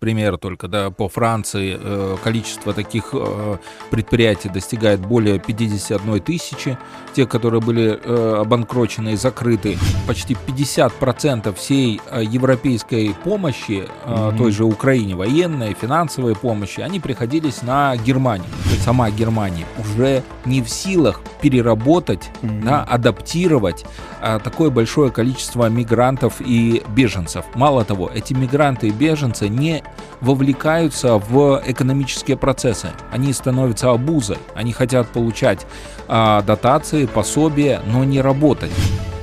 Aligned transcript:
примеру 0.00 0.38
только, 0.38 0.66
да, 0.66 0.90
по 0.90 1.08
Франции 1.08 1.78
э, 1.78 2.16
количество 2.24 2.72
таких 2.72 3.10
э, 3.12 3.58
предприятий 3.90 4.48
достигает 4.48 5.00
более 5.00 5.38
51 5.38 6.20
тысячи, 6.20 6.78
те, 7.14 7.26
которые 7.26 7.60
были 7.60 8.00
э, 8.02 8.40
обанкрочены 8.40 9.12
и 9.12 9.16
закрыты. 9.16 9.78
Почти 10.08 10.36
50% 10.46 11.54
всей 11.54 12.00
э, 12.10 12.22
европейской 12.24 13.14
помощи, 13.24 13.86
э, 14.04 14.10
mm-hmm. 14.10 14.36
той 14.38 14.52
же 14.52 14.64
Украине, 14.64 15.14
военной, 15.14 15.74
финансовой 15.74 16.34
помощи, 16.34 16.80
они 16.80 16.98
приходились 16.98 17.62
на 17.62 17.94
Германию. 17.96 18.48
То 18.64 18.70
есть 18.70 18.82
сама 18.82 19.10
Германия 19.10 19.66
уже 19.78 20.22
не 20.46 20.62
в 20.62 20.70
силах 20.70 21.20
переработать, 21.42 22.30
mm-hmm. 22.40 22.64
да, 22.64 22.82
адаптировать 22.84 23.84
э, 24.22 24.40
такое 24.42 24.70
большое 24.70 25.10
количество 25.10 25.68
мигрантов 25.68 26.40
и 26.40 26.82
беженцев. 26.88 27.44
Мало 27.54 27.84
того, 27.84 28.10
эти 28.14 28.32
мигранты 28.32 28.88
и 28.88 28.90
беженцы 28.90 29.48
не 29.48 29.84
вовлекаются 30.20 31.16
в 31.16 31.62
экономические 31.66 32.36
процессы. 32.36 32.90
Они 33.10 33.32
становятся 33.32 33.90
обузой. 33.90 34.38
Они 34.54 34.72
хотят 34.72 35.08
получать 35.08 35.66
э, 36.08 36.42
дотации, 36.46 37.06
пособия, 37.06 37.80
но 37.86 38.04
не 38.04 38.20
работать. 38.20 38.72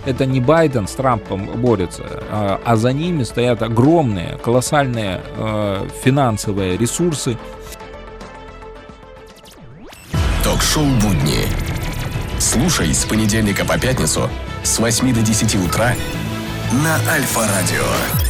Это 0.06 0.26
не 0.26 0.40
Байден 0.40 0.88
с 0.88 0.94
Трампом 0.94 1.48
борется, 1.60 2.04
а, 2.32 2.62
а 2.64 2.78
за 2.78 2.94
ними 2.94 3.24
стоят 3.24 3.62
огромные, 3.62 4.38
колоссальные 4.38 5.20
э, 5.36 5.88
финансовые 6.02 6.78
ресурсы. 6.78 7.38
Ток-шоу 10.46 10.86
«Будни». 11.02 11.46
Слушай 12.40 12.94
с 12.94 13.04
понедельника 13.04 13.66
по 13.66 13.78
пятницу 13.78 14.30
с 14.64 14.80
8 14.80 15.14
до 15.14 15.22
10 15.22 15.56
утра 15.56 15.94
на 16.72 16.96
Альфа-Радио. 17.12 18.27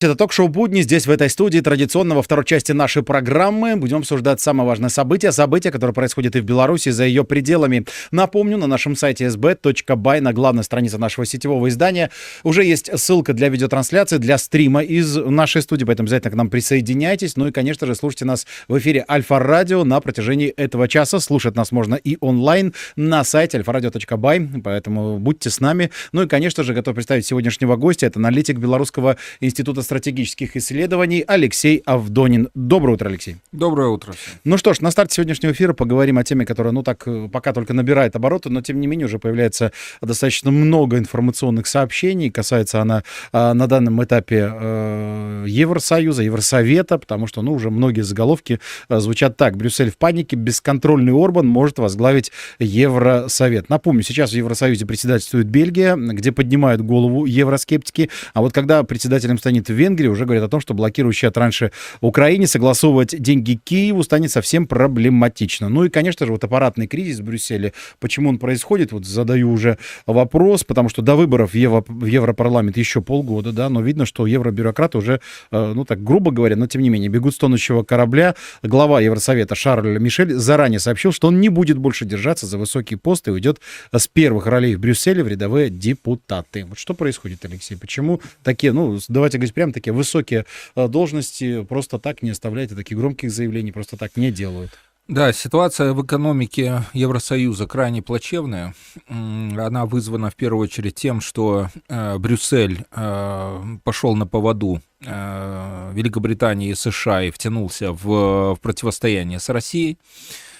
Это 0.00 0.14
ток-шоу 0.14 0.46
«Будни». 0.46 0.82
Здесь, 0.82 1.08
в 1.08 1.10
этой 1.10 1.28
студии, 1.28 1.58
традиционно 1.58 2.14
во 2.14 2.22
второй 2.22 2.44
части 2.44 2.70
нашей 2.70 3.02
программы 3.02 3.74
будем 3.74 3.96
обсуждать 3.96 4.40
самое 4.40 4.64
важное 4.64 4.90
событие. 4.90 5.32
Событие, 5.32 5.72
которое 5.72 5.92
происходит 5.92 6.36
и 6.36 6.40
в 6.40 6.44
Беларуси, 6.44 6.90
за 6.90 7.04
ее 7.04 7.24
пределами. 7.24 7.84
Напомню, 8.12 8.58
на 8.58 8.68
нашем 8.68 8.94
сайте 8.94 9.26
sb.by, 9.26 10.20
на 10.20 10.32
главной 10.32 10.62
странице 10.62 10.98
нашего 10.98 11.26
сетевого 11.26 11.68
издания, 11.68 12.12
уже 12.44 12.62
есть 12.62 12.96
ссылка 12.96 13.32
для 13.32 13.48
видеотрансляции, 13.48 14.18
для 14.18 14.38
стрима 14.38 14.84
из 14.84 15.16
нашей 15.16 15.62
студии, 15.62 15.84
поэтому 15.84 16.06
обязательно 16.06 16.30
к 16.30 16.36
нам 16.36 16.48
присоединяйтесь. 16.48 17.36
Ну 17.36 17.48
и, 17.48 17.50
конечно 17.50 17.84
же, 17.84 17.96
слушайте 17.96 18.24
нас 18.24 18.46
в 18.68 18.78
эфире 18.78 19.04
Альфа-Радио 19.10 19.82
на 19.82 20.00
протяжении 20.00 20.50
этого 20.50 20.86
часа. 20.86 21.18
Слушать 21.18 21.56
нас 21.56 21.72
можно 21.72 21.96
и 21.96 22.18
онлайн 22.20 22.72
на 22.94 23.24
сайте 23.24 23.58
alfaradio.by, 23.58 24.62
поэтому 24.62 25.18
будьте 25.18 25.50
с 25.50 25.58
нами. 25.58 25.90
Ну 26.12 26.22
и, 26.22 26.28
конечно 26.28 26.62
же, 26.62 26.72
готов 26.72 26.94
представить 26.94 27.26
сегодняшнего 27.26 27.74
гостя. 27.74 28.06
Это 28.06 28.20
аналитик 28.20 28.58
Белорусского 28.58 29.16
института 29.40 29.87
стратегических 29.88 30.54
исследований 30.54 31.24
Алексей 31.26 31.82
Авдонин. 31.86 32.50
Доброе 32.54 32.92
утро, 32.92 33.08
Алексей. 33.08 33.36
Доброе 33.52 33.88
утро. 33.88 34.12
Ну 34.44 34.58
что 34.58 34.74
ж, 34.74 34.80
на 34.80 34.90
старте 34.90 35.14
сегодняшнего 35.14 35.52
эфира 35.52 35.72
поговорим 35.72 36.18
о 36.18 36.24
теме, 36.24 36.44
которая, 36.44 36.74
ну 36.74 36.82
так, 36.82 37.08
э, 37.08 37.30
пока 37.32 37.54
только 37.54 37.72
набирает 37.72 38.14
обороты, 38.14 38.50
но 38.50 38.60
тем 38.60 38.82
не 38.82 38.86
менее 38.86 39.06
уже 39.06 39.18
появляется 39.18 39.72
достаточно 40.02 40.50
много 40.50 40.98
информационных 40.98 41.66
сообщений. 41.66 42.30
Касается 42.30 42.82
она 42.82 43.02
а, 43.32 43.54
на 43.54 43.66
данном 43.66 44.04
этапе 44.04 44.50
а, 44.52 45.44
Евросоюза, 45.46 46.22
Евросовета, 46.22 46.98
потому 46.98 47.26
что, 47.26 47.40
ну, 47.40 47.54
уже 47.54 47.70
многие 47.70 48.02
заголовки 48.02 48.60
а, 48.90 49.00
звучат 49.00 49.38
так. 49.38 49.56
Брюссель 49.56 49.90
в 49.90 49.96
панике, 49.96 50.36
бесконтрольный 50.36 51.14
Орбан 51.14 51.46
может 51.46 51.78
возглавить 51.78 52.30
Евросовет. 52.58 53.70
Напомню, 53.70 54.02
сейчас 54.02 54.32
в 54.32 54.34
Евросоюзе 54.34 54.84
председательствует 54.84 55.46
Бельгия, 55.46 55.96
где 55.96 56.30
поднимают 56.30 56.82
голову 56.82 57.24
евроскептики, 57.24 58.10
а 58.34 58.42
вот 58.42 58.52
когда 58.52 58.82
председателем 58.82 59.38
станет 59.38 59.70
Венгрии 59.78 60.08
уже 60.08 60.24
говорят 60.24 60.44
о 60.44 60.48
том, 60.48 60.60
что 60.60 60.74
блокирующая 60.74 61.32
раньше 61.34 61.72
Украине 62.00 62.46
согласовывать 62.46 63.20
деньги 63.20 63.58
Киеву 63.62 64.02
станет 64.02 64.30
совсем 64.30 64.66
проблематично. 64.66 65.68
Ну 65.68 65.84
и, 65.84 65.88
конечно 65.88 66.26
же, 66.26 66.32
вот 66.32 66.44
аппаратный 66.44 66.86
кризис 66.86 67.20
в 67.20 67.24
Брюсселе, 67.24 67.72
почему 68.00 68.28
он 68.28 68.38
происходит, 68.38 68.92
вот 68.92 69.06
задаю 69.06 69.50
уже 69.50 69.78
вопрос, 70.06 70.64
потому 70.64 70.88
что 70.88 71.02
до 71.02 71.14
выборов 71.14 71.52
в, 71.52 71.54
Евро, 71.54 71.84
в 71.86 72.04
Европарламент 72.04 72.76
еще 72.76 73.00
полгода, 73.00 73.52
да, 73.52 73.68
но 73.68 73.80
видно, 73.80 74.04
что 74.04 74.26
евробюрократы 74.26 74.98
уже, 74.98 75.20
э, 75.50 75.72
ну 75.74 75.84
так 75.84 76.02
грубо 76.02 76.30
говоря, 76.30 76.56
но 76.56 76.66
тем 76.66 76.82
не 76.82 76.90
менее, 76.90 77.08
бегут 77.08 77.34
с 77.34 77.38
тонущего 77.38 77.82
корабля. 77.82 78.34
Глава 78.62 79.00
Евросовета 79.00 79.54
Шарль 79.54 79.98
Мишель 79.98 80.34
заранее 80.34 80.80
сообщил, 80.80 81.12
что 81.12 81.28
он 81.28 81.40
не 81.40 81.48
будет 81.48 81.78
больше 81.78 82.04
держаться 82.04 82.46
за 82.46 82.58
высокие 82.58 82.98
посты 82.98 83.30
и 83.30 83.34
уйдет 83.34 83.60
с 83.94 84.08
первых 84.08 84.46
ролей 84.46 84.74
в 84.74 84.80
Брюсселе 84.80 85.22
в 85.22 85.28
рядовые 85.28 85.70
депутаты. 85.70 86.64
Вот 86.64 86.78
что 86.78 86.94
происходит, 86.94 87.44
Алексей? 87.44 87.76
Почему 87.76 88.20
такие, 88.42 88.72
ну, 88.72 88.98
давайте 89.08 89.38
говорить 89.38 89.54
прямо, 89.54 89.67
прям 89.68 89.72
такие 89.72 89.92
высокие 89.92 90.44
э, 90.74 90.88
должности 90.88 91.64
просто 91.64 91.98
так 91.98 92.22
не 92.22 92.30
оставляют, 92.30 92.72
и 92.72 92.74
таких 92.74 92.98
громких 92.98 93.30
заявлений 93.30 93.72
просто 93.72 93.96
так 93.96 94.16
не 94.16 94.30
делают. 94.30 94.70
Да, 95.08 95.32
ситуация 95.32 95.94
в 95.94 96.04
экономике 96.04 96.82
Евросоюза 96.92 97.66
крайне 97.66 98.02
плачевная. 98.02 98.74
Она 99.08 99.86
вызвана 99.86 100.28
в 100.28 100.36
первую 100.36 100.64
очередь 100.64 100.96
тем, 100.96 101.22
что 101.22 101.68
э, 101.88 102.18
Брюссель 102.18 102.84
э, 102.90 103.62
пошел 103.84 104.14
на 104.16 104.26
поводу 104.26 104.82
э, 105.02 105.92
Великобритании 105.94 106.70
и 106.70 106.74
США 106.74 107.22
и 107.22 107.30
втянулся 107.30 107.92
в, 107.92 108.54
в 108.54 108.58
противостояние 108.60 109.38
с 109.38 109.48
Россией. 109.48 109.96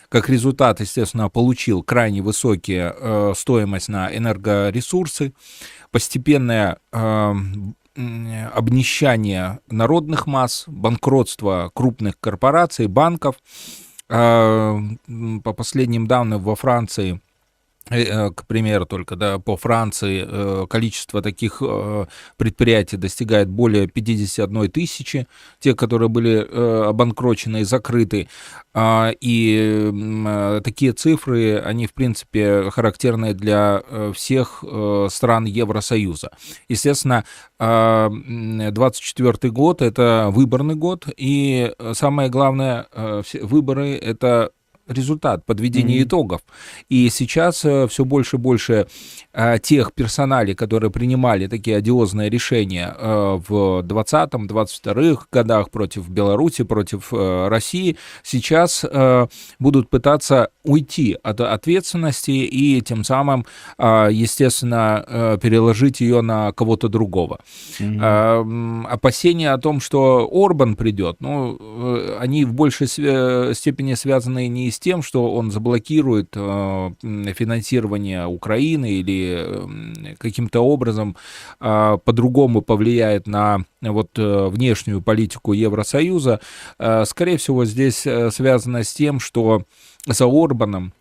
Как 0.08 0.30
результат, 0.30 0.80
естественно, 0.80 1.28
получил 1.28 1.82
крайне 1.82 2.22
высокие 2.22 2.94
э, 2.98 3.34
стоимость 3.36 3.88
на 3.88 4.16
энергоресурсы, 4.16 5.34
постепенное 5.90 6.78
э, 6.92 7.34
обнищание 8.52 9.58
народных 9.68 10.26
масс, 10.26 10.64
банкротство 10.66 11.70
крупных 11.74 12.18
корпораций, 12.20 12.86
банков. 12.86 13.36
А, 14.10 14.78
по 15.44 15.52
последним 15.52 16.06
данным 16.06 16.42
во 16.42 16.56
Франции 16.56 17.20
к 17.88 18.46
примеру 18.46 18.86
только, 18.86 19.16
да, 19.16 19.38
по 19.38 19.56
Франции 19.56 20.26
э, 20.26 20.66
количество 20.68 21.22
таких 21.22 21.62
предприятий 22.36 22.96
достигает 22.96 23.48
более 23.48 23.86
51 23.86 24.70
тысячи, 24.70 25.26
те, 25.58 25.74
которые 25.74 26.08
были 26.08 26.38
обанкрочены 26.88 27.62
и 27.62 27.64
закрыты. 27.64 28.28
А, 28.74 29.12
и 29.20 30.60
такие 30.64 30.92
цифры, 30.92 31.58
они, 31.58 31.86
в 31.86 31.94
принципе, 31.94 32.70
характерны 32.70 33.34
для 33.34 33.82
всех 34.14 34.62
стран 35.10 35.44
Евросоюза. 35.46 36.30
Естественно, 36.68 37.24
24 37.58 39.32
а, 39.40 39.48
год– 39.48 39.82
это 39.82 40.28
выборный 40.30 40.74
год, 40.74 41.06
и 41.16 41.72
самое 41.92 42.28
главное, 42.28 42.86
выборы– 43.42 43.94
это 44.02 44.52
результат 44.88 45.44
подведения 45.44 45.98
mm-hmm. 45.98 46.04
итогов. 46.04 46.40
И 46.88 47.08
сейчас 47.10 47.64
э, 47.64 47.86
все 47.88 48.04
больше 48.04 48.36
и 48.36 48.38
больше 48.38 48.86
э, 49.32 49.58
тех 49.62 49.92
персоналей, 49.92 50.54
которые 50.54 50.90
принимали 50.90 51.46
такие 51.46 51.76
одиозные 51.76 52.30
решения 52.30 52.94
э, 52.96 53.38
в 53.48 53.82
20-м, 53.82 54.46
22-х 54.46 55.26
годах 55.30 55.70
против 55.70 56.08
Беларуси, 56.08 56.64
против 56.64 57.12
России, 57.12 57.96
сейчас 58.22 58.84
будут 59.58 59.90
пытаться 59.90 60.50
уйти 60.64 61.16
от 61.22 61.40
ответственности 61.40 62.30
и 62.30 62.80
тем 62.80 63.04
самым, 63.04 63.44
естественно, 63.78 65.38
переложить 65.40 66.00
ее 66.00 66.22
на 66.22 66.52
кого-то 66.52 66.88
другого. 66.88 67.40
Mm-hmm. 67.78 68.86
Опасения 68.86 69.52
о 69.52 69.58
том, 69.58 69.80
что 69.80 70.28
Орбан 70.30 70.76
придет, 70.76 71.16
ну, 71.20 71.58
они 72.18 72.44
в 72.44 72.54
большей 72.54 72.86
степени 72.88 73.94
связаны 73.94 74.48
не 74.48 74.70
с 74.70 74.77
с 74.78 74.80
тем, 74.80 75.02
что 75.02 75.34
он 75.34 75.50
заблокирует 75.50 76.28
э, 76.36 76.90
финансирование 77.02 78.26
Украины 78.26 78.92
или 78.92 79.34
э, 79.36 80.14
каким-то 80.18 80.60
образом 80.60 81.16
э, 81.60 81.98
по-другому 82.04 82.62
повлияет 82.62 83.26
на 83.26 83.64
вот 83.80 84.10
внешнюю 84.14 85.02
политику 85.02 85.52
Евросоюза, 85.52 86.40
скорее 87.04 87.36
всего, 87.36 87.64
здесь 87.64 88.00
связано 88.30 88.82
с 88.82 88.92
тем, 88.92 89.20
что 89.20 89.62
за 90.06 90.24
Орбаном 90.24 90.92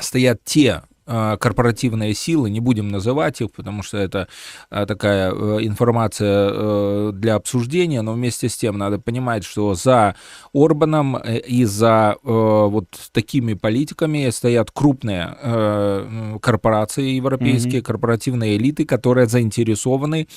стоят 0.00 0.40
те 0.44 0.70
а, 0.72 0.84
корпоративные 1.06 2.14
силы, 2.14 2.50
не 2.50 2.60
будем 2.60 2.88
называть 2.88 3.40
их, 3.40 3.52
потому 3.52 3.82
что 3.82 3.98
это 3.98 4.28
а, 4.70 4.86
такая 4.86 5.32
э, 5.32 5.58
информация 5.62 6.50
э, 6.50 7.10
для 7.14 7.34
обсуждения, 7.34 8.02
но 8.02 8.12
вместе 8.12 8.48
с 8.48 8.56
тем 8.56 8.78
надо 8.78 8.98
понимать, 8.98 9.44
что 9.44 9.74
за 9.74 10.16
Орбаном 10.52 11.16
э, 11.16 11.38
и 11.38 11.64
за 11.64 12.16
вот 12.22 12.86
такими 13.12 13.54
политиками 13.54 14.30
стоят 14.30 14.70
крупные 14.70 16.38
корпорации 16.40 17.10
европейские, 17.10 17.80
mm-hmm. 17.80 17.84
корпоративные 17.84 18.56
элиты, 18.56 18.84
которые 18.84 19.26
заинтересованы 19.26 20.28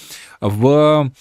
в 0.41 1.11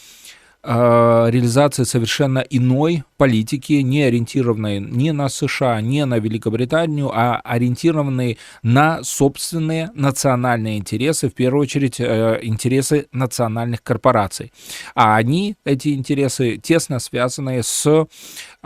реализации 0.62 1.84
совершенно 1.84 2.40
иной 2.40 3.04
политики, 3.16 3.74
не 3.74 4.02
ориентированной 4.02 4.80
ни 4.80 5.10
на 5.10 5.28
США, 5.28 5.80
ни 5.80 6.02
на 6.02 6.18
Великобританию, 6.18 7.10
а 7.12 7.40
ориентированной 7.44 8.38
на 8.62 9.02
собственные 9.02 9.90
национальные 9.94 10.78
интересы, 10.78 11.28
в 11.28 11.34
первую 11.34 11.62
очередь 11.62 12.00
э, 12.00 12.38
интересы 12.42 13.06
национальных 13.12 13.82
корпораций. 13.82 14.52
А 14.94 15.16
они, 15.16 15.56
эти 15.64 15.94
интересы, 15.94 16.56
тесно 16.56 16.98
связаны 16.98 17.62
с 17.62 18.06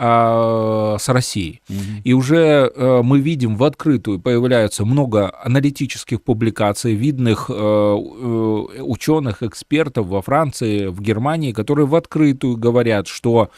а, 0.03 0.95
с 0.97 1.09
Россией. 1.09 1.61
Угу. 1.69 1.77
И 2.03 2.13
уже 2.13 2.71
э, 2.73 3.01
мы 3.03 3.19
видим 3.19 3.55
в 3.55 3.63
открытую 3.63 4.19
появляются 4.19 4.83
много 4.83 5.31
аналитических 5.43 6.23
публикаций 6.23 6.95
видных 6.95 7.51
э, 7.51 7.53
э, 7.53 8.81
ученых, 8.81 9.43
экспертов 9.43 10.07
во 10.07 10.23
Франции, 10.23 10.87
в 10.87 11.01
Германии, 11.01 11.51
которые 11.51 11.85
в 11.85 11.93
открытую 11.93 12.57
говорят, 12.57 13.07
что 13.07 13.51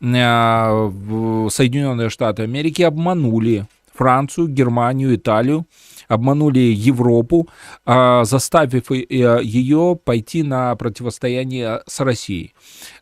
Соединенные 0.00 2.10
Штаты 2.10 2.44
Америки 2.44 2.82
обманули 2.82 3.66
Францию, 3.94 4.48
Германию, 4.48 5.16
Италию, 5.16 5.66
обманули 6.06 6.60
Европу, 6.60 7.48
а, 7.84 8.22
заставив 8.24 8.92
ее 8.92 9.98
пойти 10.02 10.44
на 10.44 10.76
противостояние 10.76 11.82
с 11.86 11.98
Россией. 12.00 12.54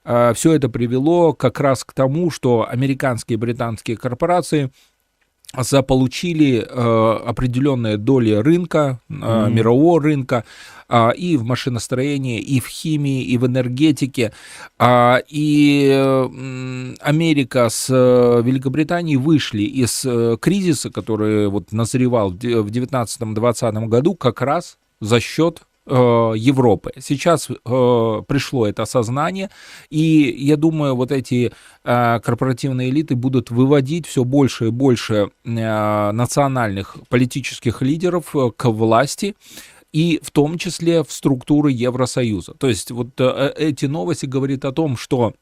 Все 0.04 0.52
это 0.52 0.70
привело 0.70 1.34
как 1.34 1.60
раз 1.60 1.84
к 1.84 1.93
тому, 1.93 2.31
что 2.31 2.66
американские 2.66 3.34
и 3.34 3.40
британские 3.40 3.99
корпорации 3.99 4.70
заполучили 5.62 6.58
э, 6.58 7.18
определенные 7.26 7.96
доли 7.96 8.32
рынка, 8.32 9.00
э, 9.08 9.12
mm-hmm. 9.12 9.50
мирового 9.50 10.02
рынка, 10.02 10.44
э, 10.88 11.14
и 11.16 11.36
в 11.36 11.44
машиностроении, 11.44 12.40
и 12.40 12.60
в 12.60 12.66
химии, 12.66 13.22
и 13.22 13.38
в 13.38 13.46
энергетике. 13.46 14.32
Э, 14.78 15.18
и 15.28 15.90
э, 15.92 16.94
Америка 17.00 17.68
с 17.68 17.88
э, 17.90 18.42
Великобританией 18.42 19.16
вышли 19.16 19.62
из 19.62 20.04
э, 20.04 20.36
кризиса, 20.40 20.90
который 20.90 21.48
вот 21.48 21.72
назревал 21.72 22.30
в 22.30 22.36
19-20 22.36 23.86
году, 23.86 24.14
как 24.14 24.42
раз 24.42 24.78
за 25.00 25.20
счет 25.20 25.62
Европы. 25.88 26.92
Сейчас 26.98 27.48
э, 27.48 28.22
пришло 28.26 28.66
это 28.66 28.82
осознание, 28.82 29.50
и 29.88 30.34
я 30.38 30.56
думаю, 30.56 30.96
вот 30.96 31.12
эти 31.12 31.52
э, 31.84 32.20
корпоративные 32.20 32.90
элиты 32.90 33.14
будут 33.14 33.50
выводить 33.50 34.06
все 34.06 34.24
больше 34.24 34.66
и 34.66 34.70
больше 34.70 35.30
э, 35.44 36.10
национальных 36.12 36.96
политических 37.08 37.82
лидеров 37.82 38.34
э, 38.34 38.50
к 38.56 38.68
власти, 38.68 39.36
и 39.92 40.20
в 40.22 40.30
том 40.30 40.58
числе 40.58 41.02
в 41.02 41.12
структуры 41.12 41.70
Евросоюза. 41.70 42.54
То 42.54 42.68
есть 42.68 42.90
вот 42.90 43.18
э, 43.18 43.52
эти 43.56 43.86
новости 43.86 44.26
говорят 44.26 44.64
о 44.64 44.72
том, 44.72 44.96
что 44.96 45.34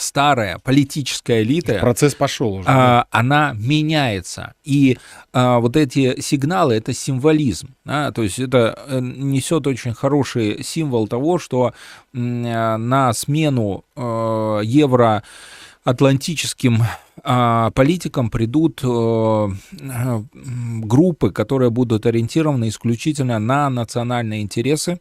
старая 0.00 0.58
политическая 0.58 1.42
элита... 1.42 1.78
Процесс 1.80 2.14
пошел 2.14 2.54
уже. 2.54 2.68
А, 2.68 3.06
она 3.10 3.54
меняется. 3.56 4.54
И 4.64 4.98
а, 5.32 5.60
вот 5.60 5.76
эти 5.76 6.20
сигналы— 6.20 6.74
это 6.76 6.92
символизм. 6.92 7.74
Да? 7.84 8.10
То 8.12 8.22
есть 8.22 8.38
это 8.38 8.78
э, 8.86 9.00
несет 9.00 9.66
очень 9.66 9.94
хороший 9.94 10.62
символ 10.62 11.08
того, 11.08 11.38
что 11.38 11.72
на 12.12 13.12
смену 13.12 13.84
а, 13.96 14.60
евроатлантическим 14.60 16.82
а, 17.22 17.70
политикам 17.72 18.30
придут 18.30 18.80
а, 18.82 19.50
группы, 20.82 21.30
которые 21.30 21.70
будут 21.70 22.06
ориентированы 22.06 22.68
исключительно 22.68 23.38
на 23.38 23.68
национальные 23.68 24.40
интересы, 24.42 25.00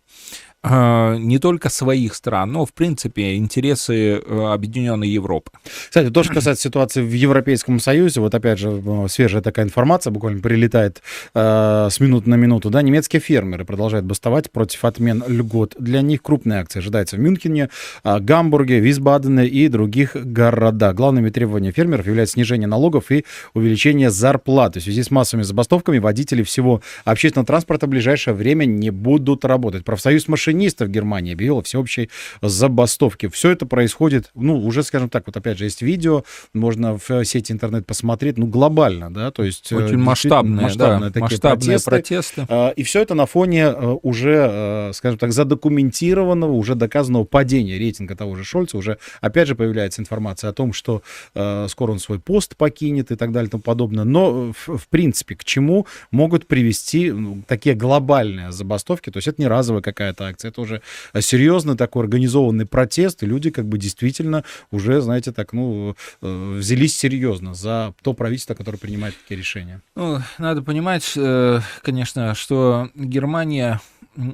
не 0.62 1.40
только 1.40 1.70
своих 1.70 2.14
стран, 2.16 2.52
но, 2.52 2.66
в 2.66 2.74
принципе, 2.74 3.38
интересы 3.38 4.16
э, 4.16 4.54
Объединенной 4.54 5.08
Европы. 5.08 5.52
Кстати, 5.88 6.10
то, 6.10 6.22
что 6.22 6.34
касается 6.34 6.64
ситуации 6.64 7.02
в 7.02 7.14
Европейском 7.14 7.80
Союзе, 7.80 8.20
вот 8.20 8.36
опять 8.36 8.60
же, 8.60 8.84
э, 8.86 9.08
свежая 9.08 9.42
такая 9.42 9.66
информация 9.66 10.12
буквально 10.12 10.42
прилетает 10.42 11.02
э, 11.34 11.88
с 11.90 12.00
минуты 12.02 12.30
на 12.30 12.36
минуту, 12.36 12.70
да, 12.70 12.82
немецкие 12.82 13.22
фермеры 13.22 13.64
продолжают 13.64 14.06
бастовать 14.06 14.52
против 14.52 14.84
отмен 14.84 15.24
льгот. 15.26 15.76
Для 15.80 16.02
них 16.02 16.22
крупные 16.22 16.60
акции 16.60 16.80
ожидаются 16.80 17.16
в 17.16 17.20
Мюнхене, 17.20 17.70
э, 18.04 18.20
Гамбурге, 18.20 18.80
Висбадене 18.80 19.48
и 19.48 19.70
других 19.70 20.14
городах. 20.14 20.94
Главными 20.94 21.30
требованиями 21.30 21.72
фермеров 21.72 22.06
является 22.06 22.34
снижение 22.34 22.68
налогов 22.68 23.12
и 23.12 23.24
увеличение 23.54 24.10
зарплаты. 24.10 24.82
В 24.82 24.84
связи 24.84 25.04
с 25.04 25.10
массовыми 25.10 25.44
забастовками 25.44 26.00
водители 26.00 26.44
всего 26.44 26.82
общественного 27.06 27.48
транспорта 27.48 27.86
в 27.86 27.90
ближайшее 27.90 28.34
время 28.34 28.66
не 28.66 28.90
будут 28.90 29.46
работать. 29.46 29.86
Профсоюз 29.86 30.28
машин 30.28 30.49
машинистов 30.50 30.90
Германии 30.90 31.34
объявила 31.34 31.62
всеобщей 31.62 32.10
забастовки. 32.42 33.28
Все 33.28 33.52
это 33.52 33.66
происходит, 33.66 34.32
ну, 34.34 34.60
уже, 34.60 34.84
скажем 34.84 35.10
так, 35.10 35.28
вот 35.28 35.38
опять 35.38 35.58
же, 35.58 35.66
есть 35.66 35.82
видео, 35.82 36.24
можно 36.54 36.98
в 36.98 37.24
сети 37.24 37.52
интернет 37.52 37.86
посмотреть, 37.86 38.38
ну, 38.38 38.48
глобально, 38.48 39.14
да, 39.14 39.32
то 39.32 39.44
есть... 39.44 39.72
Э, 39.72 39.78
Очень 39.78 39.98
масштабные, 39.98 40.64
масштабные, 40.64 41.10
да, 41.10 41.14
такие 41.14 41.24
масштабные 41.24 41.80
протесты. 41.80 41.90
протесты. 41.90 42.46
А, 42.50 42.70
и 42.70 42.84
все 42.84 43.02
это 43.02 43.14
на 43.14 43.26
фоне 43.26 43.64
э, 43.64 43.96
уже, 44.02 44.48
э, 44.50 44.92
скажем 44.94 45.20
так, 45.20 45.32
задокументированного, 45.32 46.52
уже 46.52 46.76
доказанного 46.76 47.26
падения 47.26 47.78
рейтинга 47.78 48.16
того 48.16 48.36
же 48.36 48.44
Шольца. 48.44 48.78
Уже, 48.78 48.98
опять 49.22 49.48
же, 49.48 49.56
появляется 49.56 50.02
информация 50.02 50.50
о 50.50 50.54
том, 50.54 50.74
что 50.74 51.02
скоро 51.34 51.92
он 51.92 52.00
свой 52.00 52.20
пост 52.20 52.56
покинет 52.56 53.12
и 53.12 53.16
так 53.16 53.32
далее 53.32 53.48
и 53.48 53.52
тому 53.52 53.62
подобное. 53.62 54.04
Но, 54.04 54.54
в, 54.54 54.78
в 54.78 54.88
принципе, 54.90 55.36
к 55.36 55.44
чему 55.44 55.86
могут 56.12 56.48
привести 56.48 57.12
ну, 57.12 57.44
такие 57.48 57.76
глобальные 57.76 58.52
забастовки? 58.52 59.10
То 59.10 59.18
есть 59.18 59.28
это 59.28 59.42
не 59.42 59.48
разовая 59.48 59.82
какая-то 59.82 60.28
акция, 60.40 60.50
это 60.50 60.62
уже 60.62 60.82
серьезный 61.20 61.76
такой 61.76 62.04
организованный 62.04 62.66
протест, 62.66 63.24
и 63.24 63.26
люди 63.26 63.50
как 63.50 63.66
бы 63.68 63.78
действительно 63.78 64.44
уже, 64.72 65.02
знаете, 65.02 65.32
так, 65.32 65.54
ну, 65.54 65.96
э, 66.22 66.56
взялись 66.58 66.98
серьезно 66.98 67.54
за 67.54 67.94
то 68.02 68.14
правительство, 68.14 68.56
которое 68.56 68.78
принимает 68.78 69.16
такие 69.22 69.38
решения. 69.38 69.82
Ну, 69.96 70.20
надо 70.38 70.62
понимать, 70.62 71.14
э, 71.16 71.60
конечно, 71.82 72.36
что 72.36 72.90
Германия 72.96 73.82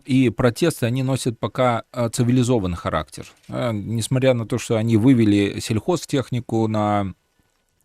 и 0.05 0.29
протесты, 0.29 0.85
они 0.85 1.03
носят 1.03 1.39
пока 1.39 1.83
э, 1.91 2.09
цивилизованный 2.11 2.77
характер. 2.77 3.25
Несмотря 3.47 4.33
на 4.33 4.45
то, 4.45 4.57
что 4.57 4.77
они 4.77 4.97
вывели 4.97 5.59
сельхозтехнику 5.59 6.67
на 6.67 7.13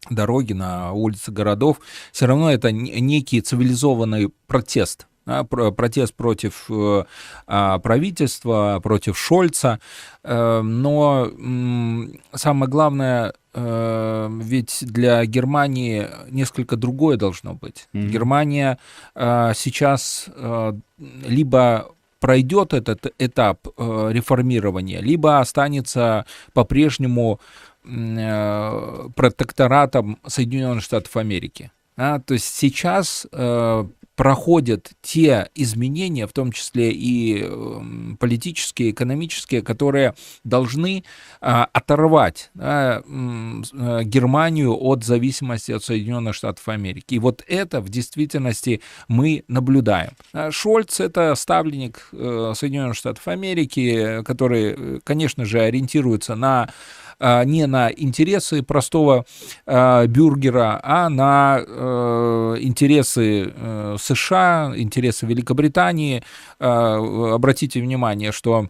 дороги, 0.09 0.55
на 0.55 0.93
улицы 0.93 1.31
городов, 1.31 1.81
все 2.13 2.27
равно 2.27 2.51
это 2.51 2.73
некий 2.73 3.41
цивилизованный 3.41 4.31
протест 4.47 5.07
протест 5.25 6.15
против 6.15 6.67
э, 6.71 7.05
а, 7.47 7.79
правительства, 7.79 8.81
против 8.83 9.17
Шольца. 9.19 9.79
Э, 10.23 10.61
но 10.63 11.31
самое 12.35 12.71
главное, 12.71 13.35
э, 13.55 14.29
ведь 14.43 14.79
для 14.83 15.25
Германии 15.27 16.07
несколько 16.31 16.77
другое 16.77 17.17
должно 17.17 17.55
быть. 17.55 17.89
Mm-hmm. 17.93 18.09
Германия 18.09 18.79
сейчас 19.55 20.29
либо 21.27 21.91
пройдет 22.21 22.73
этот 22.75 23.13
этап 23.19 23.67
реформирования, 23.79 25.01
либо 25.01 25.41
останется 25.41 26.27
по-прежнему 26.53 27.41
протекторатом 27.83 30.19
Соединенных 30.27 30.85
Штатов 30.85 31.17
Америки. 31.17 31.71
А, 31.97 32.19
то 32.19 32.35
есть 32.35 32.55
сейчас 32.57 33.27
э, 33.31 33.85
проходят 34.21 34.91
те 35.01 35.49
изменения, 35.55 36.27
в 36.27 36.35
том 36.35 36.53
числе 36.53 36.93
и 36.93 37.43
эм, 37.43 38.19
политические, 38.21 38.91
экономические, 38.91 39.63
которые 39.63 40.15
должны 40.45 41.05
а, 41.41 41.67
оторвать 41.73 42.51
да, 42.53 43.03
э, 43.03 43.03
Германию 44.05 44.77
от 44.79 45.05
зависимости 45.05 45.73
от 45.73 45.83
Соединенных 45.83 46.35
Штатов 46.35 46.69
Америки. 46.69 47.15
И 47.15 47.19
вот 47.19 47.43
это 47.49 47.81
в 47.81 47.89
действительности 47.89 48.83
мы 49.09 49.43
наблюдаем. 49.49 50.11
А 50.35 50.51
Шольц— 50.51 51.01
это 51.01 51.35
ставленник 51.35 52.11
э, 52.13 52.53
Соединенных 52.55 52.97
Штатов 52.97 53.27
Америки, 53.27 54.23
который, 54.23 54.75
э, 54.77 54.99
конечно 55.03 55.47
же, 55.47 55.61
ориентируется 55.63 56.35
на 56.35 56.65
а, 56.65 56.71
не 57.21 57.67
на 57.67 57.91
интересы 57.91 58.63
простого 58.63 59.27
а, 59.67 60.07
бюргера, 60.07 60.81
а 60.83 61.09
на 61.09 61.61
э, 61.61 62.57
интересы 62.61 63.53
э, 63.55 63.97
США, 64.01 64.73
интересы 64.77 65.27
Великобритании. 65.27 66.23
А, 66.59 67.35
обратите 67.35 67.81
внимание, 67.81 68.33
что 68.33 68.69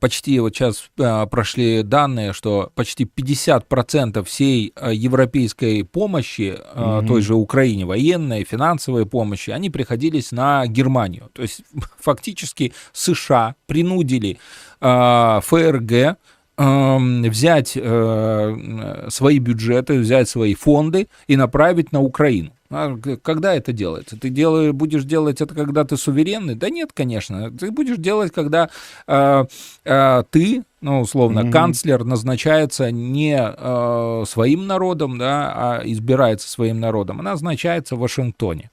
почти 0.00 0.38
вот 0.38 0.54
сейчас 0.54 0.90
прошли 1.30 1.82
данные, 1.82 2.34
что 2.34 2.70
почти 2.74 3.04
50% 3.04 4.22
всей 4.24 4.74
европейской 4.92 5.82
помощи, 5.82 6.58
mm-hmm. 6.58 7.06
той 7.06 7.22
же 7.22 7.34
Украине, 7.34 7.86
военной, 7.86 8.44
финансовой 8.44 9.06
помощи, 9.06 9.48
они 9.48 9.70
приходились 9.70 10.30
на 10.30 10.66
Германию. 10.66 11.30
То 11.32 11.40
есть 11.40 11.62
фактически 11.98 12.74
США 12.92 13.54
принудили 13.66 14.38
ФРГ 14.80 16.18
взять 16.62 17.72
э, 17.76 19.06
свои 19.08 19.38
бюджеты, 19.38 19.98
взять 19.98 20.28
свои 20.28 20.54
фонды 20.54 21.08
и 21.26 21.36
направить 21.36 21.92
на 21.92 22.00
Украину. 22.00 22.52
А 22.70 22.96
когда 23.22 23.54
это 23.54 23.72
делается? 23.72 24.18
Ты 24.18 24.30
делаешь, 24.30 24.72
будешь 24.72 25.04
делать 25.04 25.40
это, 25.40 25.54
когда 25.54 25.84
ты 25.84 25.96
суверенный? 25.96 26.54
Да 26.54 26.70
нет, 26.70 26.90
конечно. 26.94 27.50
Ты 27.50 27.70
будешь 27.70 27.98
делать, 27.98 28.32
когда 28.32 28.70
э, 29.06 29.44
э, 29.84 30.24
ты 30.30 30.62
ну, 30.80 31.00
условно, 31.00 31.40
mm-hmm. 31.40 31.52
канцлер 31.52 32.02
назначается 32.02 32.90
не 32.90 33.38
э, 33.38 34.24
своим 34.26 34.66
народом, 34.66 35.16
да, 35.16 35.52
а 35.54 35.82
избирается 35.84 36.50
своим 36.50 36.80
народом, 36.80 37.20
она 37.20 37.30
назначается 37.32 37.94
в 37.94 38.00
Вашингтоне. 38.00 38.72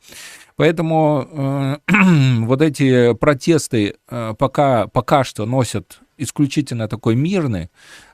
Поэтому 0.55 1.27
э, 1.31 1.77
вот 2.39 2.63
эти 2.63 3.13
протесты 3.13 3.96
э, 4.10 4.34
пока, 4.39 4.88
пока 4.88 5.24
что 5.24 5.46
носят 5.46 6.00
исключительно 6.20 6.88
такой 6.88 7.16
мирный, 7.16 7.70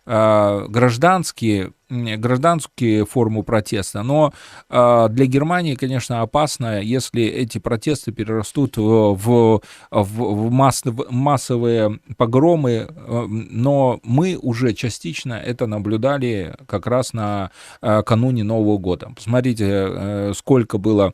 э, 0.06 0.66
гражданские, 0.70 1.74
гражданские 1.90 3.06
формы 3.06 3.44
протеста. 3.44 4.04
Но 4.04 4.34
э, 4.70 5.08
для 5.10 5.26
Германии, 5.26 5.76
конечно, 5.76 6.22
опасно, 6.22 6.82
если 6.82 7.24
эти 7.24 7.58
протесты 7.58 8.12
перерастут 8.12 8.78
в, 8.78 9.16
в, 9.16 9.62
в 9.92 10.52
массовые, 10.52 11.08
массовые 11.10 12.00
погромы. 12.18 12.88
Э, 12.90 13.26
но 13.28 14.00
мы 14.04 14.38
уже 14.42 14.74
частично 14.74 15.34
это 15.34 15.68
наблюдали 15.68 16.56
как 16.68 16.88
раз 16.88 17.14
на 17.14 17.52
э, 17.82 18.04
кануне 18.04 18.44
Нового 18.44 18.78
года. 18.78 19.12
Посмотрите, 19.16 19.66
э, 19.68 20.34
сколько 20.36 20.78
было 20.78 21.14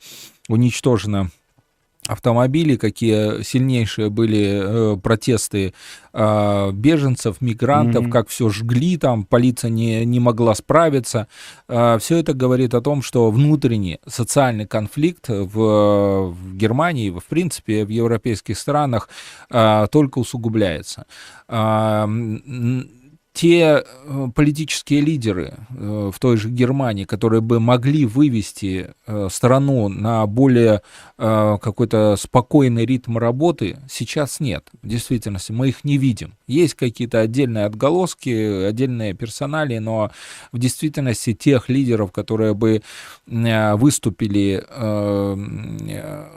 уничтожено 0.49 1.29
автомобилей, 2.07 2.77
какие 2.77 3.43
сильнейшие 3.43 4.09
были 4.09 4.61
э, 4.63 4.97
протесты 4.97 5.73
э, 6.13 6.71
беженцев, 6.73 7.41
мигрантов, 7.41 8.05
mm-hmm. 8.05 8.11
как 8.11 8.29
все 8.29 8.49
жгли, 8.49 8.97
там 8.97 9.23
полиция 9.23 9.69
не, 9.69 10.03
не 10.05 10.19
могла 10.19 10.55
справиться. 10.55 11.27
Э, 11.67 11.97
все 11.99 12.17
это 12.17 12.33
говорит 12.33 12.73
о 12.73 12.81
том, 12.81 13.03
что 13.03 13.29
внутренний 13.29 13.99
социальный 14.07 14.65
конфликт 14.65 15.29
в, 15.29 16.31
в 16.31 16.55
Германии, 16.55 17.11
в 17.11 17.25
принципе, 17.25 17.85
в 17.85 17.89
европейских 17.89 18.57
странах 18.57 19.07
э, 19.51 19.87
только 19.91 20.17
усугубляется. 20.19 21.05
Э, 21.47 22.07
те 23.33 23.83
э, 23.83 24.27
политические 24.35 25.01
лидеры 25.01 25.55
э, 25.69 26.11
в 26.13 26.19
той 26.19 26.37
же 26.37 26.49
Германии, 26.49 27.05
которые 27.05 27.41
бы 27.41 27.59
могли 27.59 28.05
вывести 28.05 28.91
э, 29.07 29.29
страну 29.31 29.87
на 29.87 30.27
более 30.27 30.81
какой-то 31.17 32.15
спокойный 32.17 32.83
ритм 32.83 33.19
работы, 33.19 33.77
сейчас 33.87 34.39
нет. 34.39 34.67
В 34.81 34.87
действительности 34.87 35.51
мы 35.51 35.69
их 35.69 35.83
не 35.83 35.99
видим. 35.99 36.33
Есть 36.47 36.73
какие-то 36.73 37.19
отдельные 37.19 37.65
отголоски, 37.65 38.65
отдельные 38.65 39.13
персонали, 39.13 39.77
но 39.77 40.09
в 40.51 40.57
действительности 40.57 41.35
тех 41.35 41.69
лидеров, 41.69 42.11
которые 42.11 42.55
бы 42.55 42.81
выступили 43.27 44.65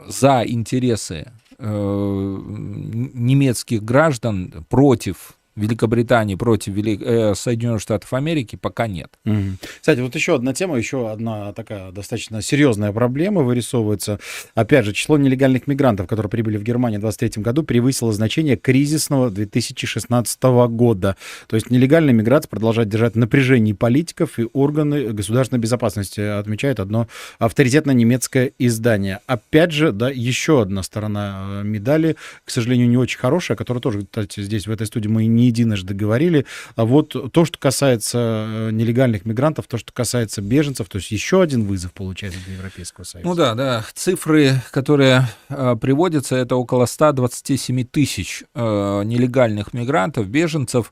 за 0.07 0.43
интересы 0.45 1.31
немецких 1.57 3.83
граждан 3.83 4.65
против 4.69 5.35
Великобритании 5.55 6.35
против 6.35 6.73
Вели... 6.73 6.99
э, 7.01 7.33
Соединенных 7.35 7.81
Штатов 7.81 8.11
Америки 8.13 8.55
пока 8.55 8.87
нет. 8.87 9.09
Угу. 9.25 9.57
Кстати, 9.79 9.99
вот 9.99 10.15
еще 10.15 10.35
одна 10.35 10.53
тема, 10.53 10.77
еще 10.77 11.09
одна 11.11 11.53
такая 11.53 11.91
достаточно 11.91 12.41
серьезная 12.41 12.91
проблема 12.91 13.41
вырисовывается. 13.41 14.19
Опять 14.53 14.85
же, 14.85 14.93
число 14.93 15.17
нелегальных 15.17 15.67
мигрантов, 15.67 16.07
которые 16.07 16.29
прибыли 16.29 16.57
в 16.57 16.63
Германию 16.63 16.99
в 16.99 17.03
2023 17.03 17.43
году, 17.43 17.63
превысило 17.63 18.11
значение 18.11 18.57
кризисного 18.57 19.29
2016 19.29 20.43
года. 20.43 21.15
То 21.47 21.55
есть 21.55 21.69
нелегальная 21.69 22.13
миграция 22.13 22.49
продолжает 22.49 22.89
держать 22.89 23.15
напряжение 23.15 23.75
политиков 23.75 24.37
и 24.39 24.47
органы 24.53 25.13
государственной 25.13 25.59
безопасности, 25.59 26.19
отмечает 26.19 26.79
одно 26.79 27.07
авторитетное 27.39 27.95
немецкое 27.95 28.51
издание. 28.59 29.19
Опять 29.27 29.71
же, 29.71 29.91
да, 29.91 30.09
еще 30.09 30.61
одна 30.61 30.83
сторона 30.83 31.61
э, 31.61 31.63
медали, 31.63 32.15
к 32.43 32.49
сожалению, 32.49 32.89
не 32.89 32.97
очень 32.97 33.19
хорошая, 33.19 33.57
которая 33.57 33.81
тоже, 33.81 34.05
кстати, 34.05 34.41
здесь 34.41 34.67
в 34.67 34.71
этой 34.71 34.87
студии 34.87 35.07
мы 35.07 35.25
не 35.25 35.44
единожды 35.45 35.93
говорили. 35.93 36.45
А 36.75 36.85
вот 36.85 37.15
то, 37.31 37.45
что 37.45 37.57
касается 37.57 38.17
э, 38.47 38.71
нелегальных 38.71 39.25
мигрантов, 39.25 39.67
то, 39.67 39.77
что 39.77 39.93
касается 39.93 40.41
беженцев, 40.41 40.89
то 40.89 40.97
есть 40.97 41.11
еще 41.11 41.41
один 41.41 41.65
вызов 41.65 41.93
получается 41.93 42.39
для 42.45 42.55
Европейского 42.55 43.03
Союза. 43.03 43.27
Ну 43.27 43.35
да, 43.35 43.55
да. 43.55 43.85
Цифры, 43.93 44.61
которые 44.71 45.27
э, 45.49 45.75
приводятся, 45.79 46.35
это 46.35 46.55
около 46.55 46.85
127 46.85 47.85
тысяч 47.85 48.43
э, 48.53 49.01
нелегальных 49.05 49.73
мигрантов, 49.73 50.27
беженцев. 50.27 50.91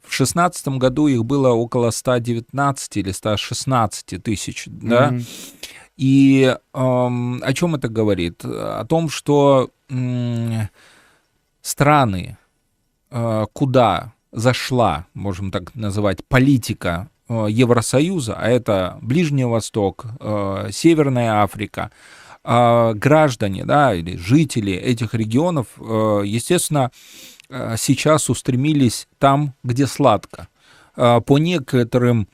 В 0.00 0.08
2016 0.08 0.68
году 0.68 1.06
их 1.06 1.24
было 1.24 1.48
около 1.48 1.90
119 1.90 2.96
или 2.98 3.10
116 3.10 4.22
тысяч, 4.22 4.64
да. 4.66 5.10
Mm-hmm. 5.10 5.24
И 5.96 6.42
э, 6.44 6.58
о 6.72 7.52
чем 7.54 7.74
это 7.76 7.88
говорит? 7.88 8.44
О 8.44 8.84
том, 8.84 9.08
что 9.08 9.70
э, 9.88 10.66
страны, 11.62 12.36
куда 13.52 14.12
зашла, 14.32 15.06
можем 15.14 15.52
так 15.52 15.74
называть, 15.74 16.26
политика 16.26 17.08
э, 17.28 17.46
Евросоюза, 17.48 18.34
а 18.36 18.48
это 18.48 18.98
Ближний 19.00 19.44
Восток, 19.44 20.06
э, 20.18 20.68
Северная 20.72 21.42
Африка, 21.42 21.90
граждане, 22.42 23.64
да, 23.64 23.94
или 23.94 24.16
жители 24.16 24.74
этих 24.74 25.14
регионов, 25.14 25.68
естественно, 25.78 26.90
сейчас 27.48 28.28
устремились 28.28 29.08
там, 29.18 29.54
где 29.62 29.86
сладко. 29.86 30.48
По 30.94 31.38
некоторым 31.38 32.28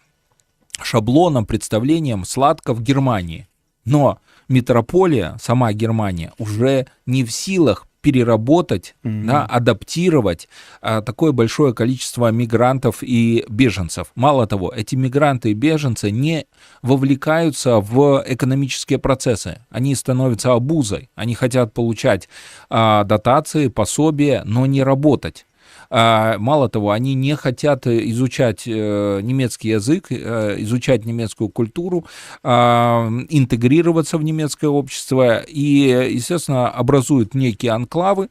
шаблонам, 0.83 1.47
представлениям 1.47 2.25
сладко 2.25 2.75
в 2.75 2.83
Германии. 2.83 3.47
Но 3.85 4.19
метрополия, 4.49 5.37
сама 5.41 5.73
Германия, 5.73 6.33
уже 6.39 6.89
не 7.07 7.25
в 7.25 7.31
силах 7.31 7.87
переработать, 8.00 8.95
mm-hmm. 9.04 9.25
да, 9.25 9.45
адаптировать 9.47 10.49
а, 10.80 11.02
такое 11.02 11.33
большое 11.33 11.75
количество 11.75 12.30
мигрантов 12.30 12.99
и 13.02 13.45
беженцев. 13.49 14.09
Мало 14.14 14.47
того, 14.47 14.73
эти 14.75 14.95
мигранты 14.95 15.50
и 15.50 15.54
беженцы 15.54 16.11
не 16.11 16.47
вовлекаются 16.83 17.80
в 17.80 18.25
экономические 18.26 18.99
процессы. 18.99 19.61
Они 19.71 19.95
становятся 19.95 20.52
обузой. 20.52 21.11
Они 21.14 21.35
хотят 21.35 21.75
получать 21.75 22.28
а, 22.69 23.04
дотации, 23.04 23.69
пособия, 23.69 24.42
но 24.45 24.66
не 24.66 24.83
работать. 24.83 25.47
А, 25.90 26.38
мало 26.38 26.68
того, 26.68 26.92
они 26.92 27.14
не 27.14 27.35
хотят 27.35 27.87
изучать 27.87 28.62
э, 28.66 29.20
немецкий 29.23 29.70
язык, 29.70 30.06
э, 30.11 30.56
изучать 30.59 31.04
немецкую 31.04 31.49
культуру, 31.49 32.06
а, 32.42 33.09
интегрироваться 33.28 34.16
в 34.16 34.23
немецкое 34.23 34.70
общество 34.70 35.40
и, 35.40 36.11
естественно, 36.12 36.68
образуют 36.68 37.35
некие 37.35 37.73
анклавы, 37.73 38.28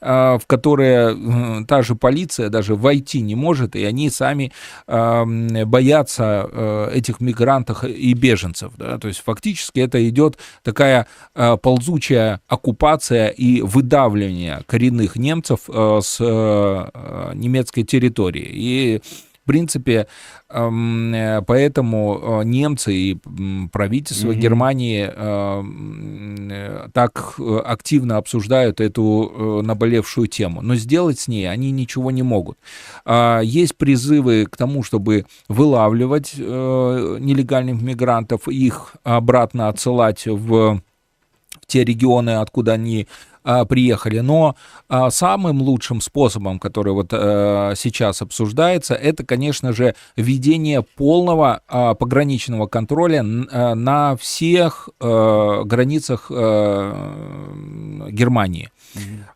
а, 0.00 0.38
в 0.38 0.46
которые 0.46 1.16
э, 1.16 1.64
та 1.66 1.82
же 1.82 1.94
полиция 1.94 2.48
даже 2.48 2.74
войти 2.74 3.20
не 3.20 3.34
может, 3.34 3.76
и 3.76 3.84
они 3.84 4.10
сами 4.10 4.52
боятся 4.86 6.88
этих 6.92 7.20
мигрантов 7.20 7.84
и 7.84 8.14
беженцев. 8.14 8.72
Да? 8.76 8.98
То 8.98 9.08
есть 9.08 9.22
фактически 9.24 9.80
это 9.80 10.06
идет 10.08 10.38
такая 10.62 11.06
ползучая 11.34 12.40
оккупация 12.48 13.28
и 13.28 13.60
выдавливание 13.60 14.62
коренных 14.66 15.16
немцев 15.16 15.68
с 15.68 16.20
Э, 16.95 16.95
немецкой 17.34 17.82
территории. 17.82 18.48
И 18.52 19.00
в 19.46 19.48
принципе, 19.48 20.08
эм, 20.50 21.14
э, 21.14 21.40
поэтому 21.46 22.40
э, 22.40 22.44
немцы 22.44 22.92
и 22.92 23.16
правительство 23.70 24.32
mm-hmm. 24.32 24.40
Германии 24.40 25.06
так 26.92 27.38
активно 27.64 28.16
обсуждают 28.16 28.80
эту 28.80 29.62
наболевшую 29.62 30.26
тему. 30.26 30.62
Но 30.62 30.74
сделать 30.74 31.20
с 31.20 31.28
ней 31.28 31.48
они 31.48 31.70
ничего 31.70 32.10
не 32.10 32.24
могут. 32.24 32.58
А, 33.04 33.40
есть 33.40 33.76
призывы 33.76 34.46
к 34.46 34.56
тому, 34.56 34.82
чтобы 34.82 35.26
вылавливать 35.48 36.34
нелегальных 36.36 37.80
мигрантов, 37.80 38.48
их 38.48 38.96
обратно 39.04 39.68
отсылать 39.68 40.26
в 40.26 40.80
те 41.66 41.84
регионы, 41.84 42.40
откуда 42.40 42.72
они 42.72 43.06
приехали. 43.68 44.20
Но 44.20 44.56
а, 44.88 45.10
самым 45.10 45.62
лучшим 45.62 46.00
способом, 46.00 46.58
который 46.58 46.92
вот 46.92 47.08
а, 47.12 47.72
сейчас 47.76 48.22
обсуждается, 48.22 48.94
это, 48.94 49.24
конечно 49.24 49.72
же, 49.72 49.94
введение 50.16 50.82
полного 50.82 51.60
а, 51.68 51.94
пограничного 51.94 52.66
контроля 52.66 53.24
а, 53.24 53.74
на 53.74 54.16
всех 54.16 54.88
а, 55.00 55.64
границах 55.64 56.30
а, 56.30 58.08
Германии. 58.10 58.70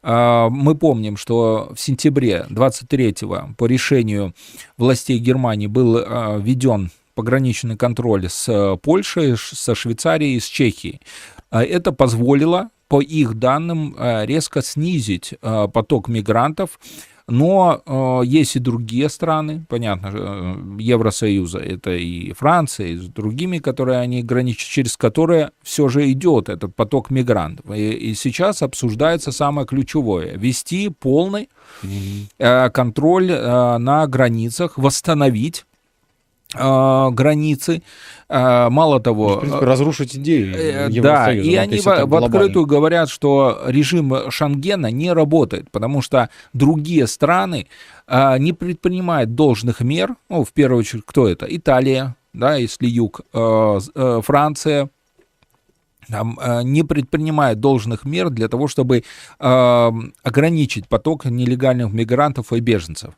Мы 0.03 0.75
помним, 0.75 1.17
что 1.19 1.73
в 1.75 1.81
сентябре 1.81 2.47
23-го 2.49 3.55
по 3.59 3.67
решению 3.67 4.33
властей 4.79 5.19
Германии 5.19 5.67
был 5.67 5.99
введен 6.39 6.91
пограничный 7.15 7.77
контроль 7.77 8.29
с 8.31 8.79
Польшей, 8.83 9.37
со 9.37 9.75
Швейцарией, 9.75 10.41
с 10.41 10.47
Чехией. 10.47 11.01
Это 11.51 11.93
позволило 11.93 12.71
по 12.91 13.01
их 13.01 13.35
данным, 13.39 13.97
резко 13.99 14.63
снизить 14.63 15.35
поток 15.41 16.09
мигрантов 16.09 16.79
но 17.31 17.81
э, 17.87 18.27
есть 18.27 18.57
и 18.57 18.59
другие 18.59 19.09
страны, 19.09 19.65
понятно, 19.69 20.11
э, 20.13 20.55
Евросоюза, 20.81 21.59
это 21.59 21.93
и 21.93 22.33
Франция, 22.33 22.89
и 22.89 22.97
с 22.97 23.07
другими, 23.07 23.59
которые 23.59 24.01
они 24.01 24.23
граничат, 24.23 24.69
через 24.69 24.97
которые 24.97 25.53
все 25.63 25.89
же 25.89 26.11
идет 26.11 26.49
этот 26.49 26.75
поток 26.75 27.11
мигрантов. 27.11 27.71
И, 27.71 27.93
и 27.93 28.15
сейчас 28.15 28.63
обсуждается 28.63 29.31
самое 29.31 29.67
ключевое: 29.67 30.37
вести 30.37 30.89
полный 30.89 31.49
э, 32.39 32.71
контроль 32.71 33.31
э, 33.31 33.79
на 33.79 34.07
границах, 34.09 34.77
восстановить 34.77 35.65
э, 35.65 35.70
границы. 36.55 37.83
Э, 38.31 38.69
мало 38.71 39.01
того... 39.01 39.37
В 39.37 39.41
принципе, 39.41 39.67
разрушить 39.67 40.17
идею 40.17 40.55
э, 40.57 40.89
Да, 41.01 41.33
и 41.33 41.57
они 41.57 41.81
в, 41.81 41.85
в 41.85 42.15
открытую 42.15 42.65
говорят, 42.65 43.09
что 43.09 43.63
режим 43.67 44.31
Шангена 44.31 44.91
не 44.91 45.13
работает, 45.13 45.69
потому 45.73 46.01
что 46.01 46.31
другие 46.53 47.09
страны 47.09 47.67
э, 48.07 48.39
не 48.39 48.53
предпринимают 48.53 49.35
должных 49.35 49.81
мер. 49.81 50.15
Ну, 50.29 50.45
в 50.45 50.53
первую 50.53 50.79
очередь, 50.81 51.03
кто 51.05 51.27
это? 51.29 51.47
Италия, 51.49 52.15
да, 52.33 52.55
если 52.55 52.87
юг, 52.87 53.23
Франция, 53.33 54.91
не 56.09 56.83
предпринимает 56.83 57.61
должных 57.61 58.05
мер 58.05 58.31
для 58.31 58.49
того, 58.49 58.67
чтобы 58.67 59.05
ограничить 59.39 60.89
поток 60.89 61.25
нелегальных 61.25 61.93
мигрантов 61.93 62.53
и 62.53 62.61
беженцев. 62.61 63.15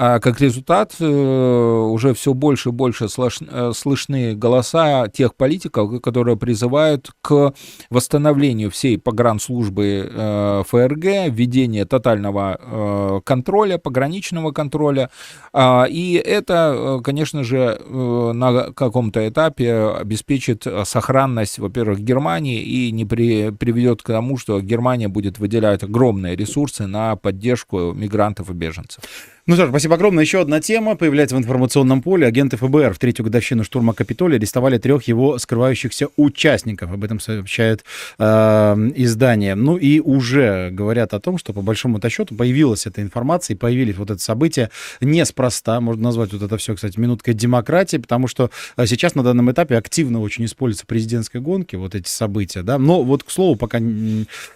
А 0.00 0.20
как 0.20 0.40
результат, 0.40 0.94
э, 1.00 1.04
уже 1.04 2.14
все 2.14 2.32
больше 2.32 2.68
и 2.68 2.72
больше 2.72 3.08
э, 3.08 3.72
слышны 3.74 4.36
голоса 4.36 5.08
тех 5.08 5.34
политиков, 5.34 6.00
которые 6.00 6.36
призывают 6.36 7.10
к 7.20 7.52
восстановлению 7.90 8.70
всей 8.70 8.96
погранслужбы 8.96 10.08
э, 10.08 10.62
ФРГ, 10.68 11.34
введение 11.34 11.84
тотального 11.84 13.20
контроля, 13.24 13.78
пограничного 13.78 14.52
контроля. 14.52 15.10
А, 15.52 15.86
и 15.88 16.12
это, 16.12 17.00
конечно 17.02 17.42
же, 17.42 17.80
на 17.88 18.72
каком-то 18.72 19.28
этапе 19.28 19.96
обеспечит 19.98 20.64
сохранность, 20.84 21.58
во-первых, 21.58 21.98
Германии 22.00 22.62
и 22.62 22.92
не 22.92 23.04
при, 23.04 23.50
приведет 23.50 24.02
к 24.02 24.06
тому, 24.06 24.36
что 24.36 24.60
Германия 24.60 25.08
будет 25.08 25.40
выделять 25.40 25.82
огромные 25.82 26.36
ресурсы 26.36 26.86
на 26.86 27.16
поддержку 27.16 27.92
мигрантов 27.92 28.50
и 28.50 28.52
беженцев. 28.52 29.02
Ну 29.48 29.54
что 29.54 29.64
ж, 29.64 29.70
спасибо 29.70 29.94
огромное. 29.94 30.24
Еще 30.24 30.42
одна 30.42 30.60
тема 30.60 30.94
появляется 30.94 31.34
в 31.34 31.38
информационном 31.38 32.02
поле. 32.02 32.26
Агенты 32.26 32.58
ФБР 32.58 32.92
в 32.92 32.98
третью 32.98 33.24
годовщину 33.24 33.64
штурма 33.64 33.94
Капитолия 33.94 34.36
арестовали 34.36 34.76
трех 34.76 35.04
его 35.04 35.38
скрывающихся 35.38 36.08
участников. 36.18 36.92
Об 36.92 37.02
этом 37.02 37.18
сообщает 37.18 37.82
э, 38.18 38.24
издание. 38.24 39.54
Ну 39.54 39.78
и 39.78 40.00
уже 40.00 40.68
говорят 40.70 41.14
о 41.14 41.18
том, 41.18 41.38
что 41.38 41.54
по 41.54 41.62
большому 41.62 41.98
счету 42.10 42.34
появилась 42.34 42.86
эта 42.86 43.00
информация 43.00 43.54
и 43.54 43.56
появились 43.56 43.96
вот 43.96 44.10
это 44.10 44.20
событие 44.20 44.68
неспроста. 45.00 45.80
Можно 45.80 46.02
назвать 46.02 46.34
вот 46.34 46.42
это 46.42 46.58
все, 46.58 46.74
кстати, 46.74 47.00
минуткой 47.00 47.32
демократии, 47.32 47.96
потому 47.96 48.28
что 48.28 48.50
э, 48.76 48.84
сейчас 48.84 49.14
на 49.14 49.22
данном 49.22 49.50
этапе 49.50 49.78
активно 49.78 50.20
очень 50.20 50.44
используются 50.44 50.84
президентской 50.84 51.40
гонки, 51.40 51.74
вот 51.74 51.94
эти 51.94 52.10
события. 52.10 52.60
Да? 52.60 52.76
Но 52.76 53.02
вот, 53.02 53.22
к 53.22 53.30
слову, 53.30 53.56
пока 53.56 53.78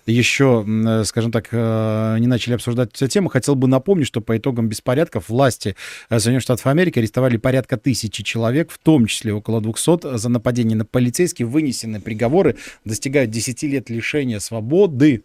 еще, 0.05 0.67
э, 0.69 1.05
скажем 1.07 1.33
так, 1.33 1.49
э, 1.51 2.17
не 2.21 2.27
начали 2.27 2.53
обсуждать 2.53 2.91
эту 2.93 3.09
тему, 3.09 3.31
хотел 3.31 3.55
бы 3.55 3.69
напомнить, 3.69 4.07
что 4.07 4.21
по 4.21 4.37
итогам 4.37 4.69
без 4.69 4.82
беспорядков 4.83 5.29
власти 5.29 5.77
э, 6.11 6.19
Соединенных 6.19 6.43
Штатов 6.43 6.67
Америки 6.67 6.99
арестовали 6.99 7.37
порядка 7.37 7.77
тысячи 7.77 8.23
человек, 8.23 8.71
в 8.71 8.79
том 8.79 9.07
числе 9.07 9.33
около 9.33 9.61
200 9.61 10.19
за 10.19 10.29
нападение 10.29 10.77
на 10.77 10.85
полицейских. 10.85 11.47
Вынесены 11.47 12.01
приговоры 12.01 12.57
достигают 12.85 13.31
10 13.31 13.63
лет 13.65 13.91
лишения 13.91 14.41
свободы. 14.41 15.23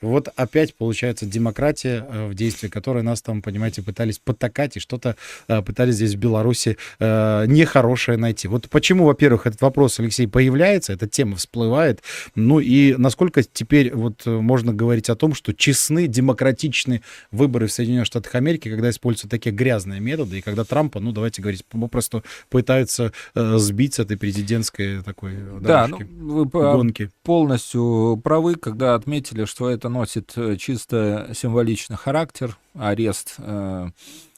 Вот 0.00 0.28
опять 0.36 0.74
получается 0.74 1.26
демократия 1.26 2.04
э, 2.08 2.28
в 2.28 2.34
действии, 2.34 2.68
которой 2.68 3.02
нас 3.02 3.22
там, 3.22 3.42
понимаете, 3.42 3.82
пытались 3.82 4.18
потакать 4.18 4.76
и 4.76 4.80
что-то 4.80 5.16
э, 5.48 5.62
пытались 5.62 5.94
здесь 5.94 6.14
в 6.14 6.18
Беларуси 6.18 6.76
нехорошее 6.98 8.18
найти. 8.18 8.48
Вот 8.48 8.68
почему, 8.68 9.04
во-первых, 9.04 9.46
этот 9.46 9.60
вопрос, 9.60 10.00
Алексей, 10.00 10.26
появляется, 10.26 10.92
эта 10.92 11.06
тема 11.06 11.36
всплывает, 11.36 12.02
ну 12.34 12.60
и 12.60 12.94
насколько 12.96 13.42
теперь 13.42 13.94
вот 13.94 14.26
можно 14.26 14.72
говорить 14.72 15.08
о 15.10 15.14
том, 15.14 15.34
что 15.34 15.52
честны, 15.52 16.06
демократичны 16.06 17.02
выборы 17.30 17.66
в 17.66 17.72
Соединенных 17.72 18.06
Штатах 18.06 18.34
Америки, 18.34 18.68
когда 18.68 18.90
используются 18.96 19.28
такие 19.28 19.54
грязные 19.54 20.00
методы, 20.00 20.38
и 20.38 20.42
когда 20.42 20.64
Трампа, 20.64 21.00
ну, 21.00 21.12
давайте 21.12 21.42
говорить, 21.42 21.64
попросту 21.64 22.24
пытаются 22.48 23.12
э, 23.34 23.58
сбить 23.58 23.94
с 23.94 23.98
этой 24.00 24.16
президентской 24.16 25.02
такой 25.02 25.36
да, 25.60 25.86
ну, 25.86 25.98
вы 25.98 26.44
гонки. 26.46 27.10
полностью 27.22 28.20
правы, 28.22 28.56
когда 28.56 28.94
отметили, 28.94 29.44
что 29.44 29.70
это 29.70 29.88
носит 29.88 30.32
э, 30.36 30.56
чисто 30.56 31.30
символичный 31.34 31.96
характер, 31.96 32.56
арест 32.74 33.36
э, 33.38 33.90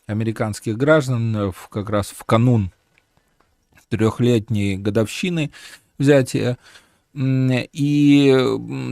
американских 0.07 0.77
граждан 0.77 1.37
э, 1.37 1.53
в, 1.53 1.69
как 1.69 1.91
раз 1.91 2.09
в 2.09 2.25
канун 2.25 2.73
трехлетней 3.89 4.77
годовщины 4.77 5.51
взятия. 5.99 6.59
И 7.15 8.39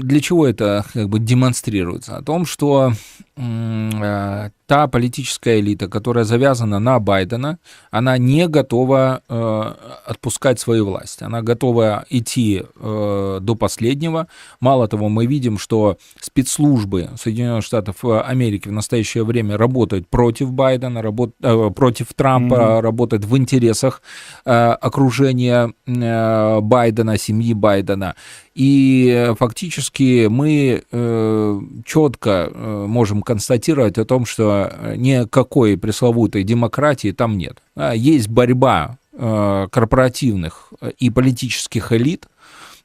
для 0.01 0.21
чего 0.21 0.47
это 0.47 0.85
как 0.93 1.09
бы 1.09 1.19
демонстрируется? 1.19 2.17
О 2.17 2.23
том, 2.23 2.47
что 2.47 2.93
э, 2.93 3.23
та 3.37 4.89
политическая 4.89 5.61
элита, 5.61 5.89
которая 5.89 6.25
завязана 6.25 6.79
на 6.79 6.99
Байдена, 6.99 7.59
она 7.91 8.19
не 8.19 8.49
готова 8.49 9.23
э, 9.29 9.75
отпускать 10.07 10.59
свою 10.59 10.87
власть. 10.87 11.23
Она 11.23 11.43
готова 11.43 12.05
идти 12.11 12.63
э, 12.63 13.39
до 13.41 13.55
последнего. 13.55 14.27
Мало 14.61 14.89
того, 14.89 15.09
мы 15.09 15.27
видим, 15.27 15.59
что 15.59 15.99
спецслужбы 16.21 17.11
Соединенных 17.17 17.65
Штатов 17.65 18.05
Америки 18.05 18.69
в 18.69 18.73
настоящее 18.73 19.25
время 19.25 19.57
работают 19.57 20.09
против 20.09 20.53
Байдена, 20.53 21.03
работ, 21.03 21.35
э, 21.43 21.71
против 21.77 22.15
Трампа, 22.15 22.55
mm-hmm. 22.55 22.81
работают 22.81 23.25
в 23.25 23.37
интересах 23.37 24.03
э, 24.45 24.51
окружения 24.51 25.73
э, 25.87 26.61
Байдена, 26.61 27.19
семьи 27.19 27.55
Байдена. 27.55 28.15
И 28.57 29.35
фактически 29.39 30.29
мы 30.29 30.83
э, 30.91 31.61
четко 31.85 32.51
э, 32.51 32.87
можем 32.89 33.21
констатировать 33.21 33.99
о 33.99 34.07
том, 34.07 34.25
что 34.25 34.73
никакой 34.97 35.77
пресловутой 35.77 36.43
демократии 36.43 37.13
там 37.13 37.37
нет. 37.37 37.59
Есть 37.95 38.29
борьба 38.29 38.97
э, 39.13 39.69
корпоративных 39.71 40.73
и 40.99 41.11
политических 41.11 41.93
элит 41.93 42.29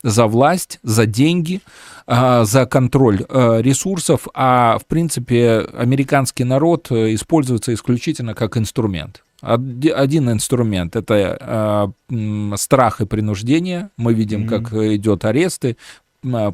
за 0.03 0.27
власть, 0.27 0.79
за 0.83 1.05
деньги, 1.05 1.61
э, 2.05 2.43
за 2.43 2.65
контроль 2.65 3.25
э, 3.29 3.61
ресурсов, 3.61 4.27
а 4.33 4.77
в 4.77 4.85
принципе 4.87 5.65
американский 5.73 6.43
народ 6.43 6.91
используется 6.91 7.73
исключительно 7.73 8.33
как 8.33 8.57
инструмент. 8.57 9.23
Один 9.41 10.29
инструмент 10.29 10.95
это 10.95 11.93
э, 12.09 12.55
страх 12.57 13.01
и 13.01 13.05
принуждение. 13.05 13.89
Мы 13.97 14.13
видим, 14.13 14.43
mm-hmm. 14.43 14.47
как 14.47 14.73
идет 14.73 15.25
аресты, 15.25 15.77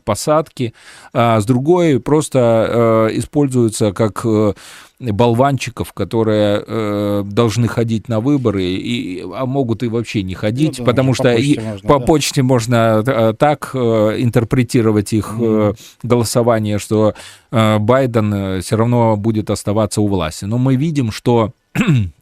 посадки. 0.06 0.74
А 1.14 1.40
с 1.40 1.46
другой 1.46 2.00
просто 2.00 3.10
э, 3.10 3.18
используются 3.18 3.92
как 3.92 4.22
э, 4.24 4.54
болванчиков, 5.00 5.92
которые 5.94 6.64
э, 6.66 7.24
должны 7.26 7.68
ходить 7.68 8.08
на 8.08 8.20
выборы, 8.20 8.64
и, 8.64 9.26
а 9.34 9.46
могут 9.46 9.84
и 9.84 9.88
вообще 9.88 10.24
не 10.24 10.36
ходить, 10.36 10.80
ну, 10.80 10.86
да, 10.86 10.92
потому 10.92 11.14
что 11.14 11.24
по 11.24 11.36
почте, 11.36 11.52
и, 11.52 11.60
можно, 11.60 11.88
по 11.88 12.00
да. 12.00 12.06
почте 12.06 12.44
можно 12.44 13.04
э, 13.06 13.34
так 13.38 13.72
э, 13.74 14.16
интерпретировать 14.20 15.14
их 15.14 15.34
mm. 15.38 15.78
голосование, 16.04 16.80
что 16.80 17.14
Байден 17.52 18.62
все 18.62 18.76
равно 18.76 19.16
будет 19.16 19.50
оставаться 19.50 20.02
у 20.02 20.08
власти. 20.08 20.46
Но 20.46 20.58
мы 20.58 20.76
видим, 20.76 21.12
что 21.12 21.52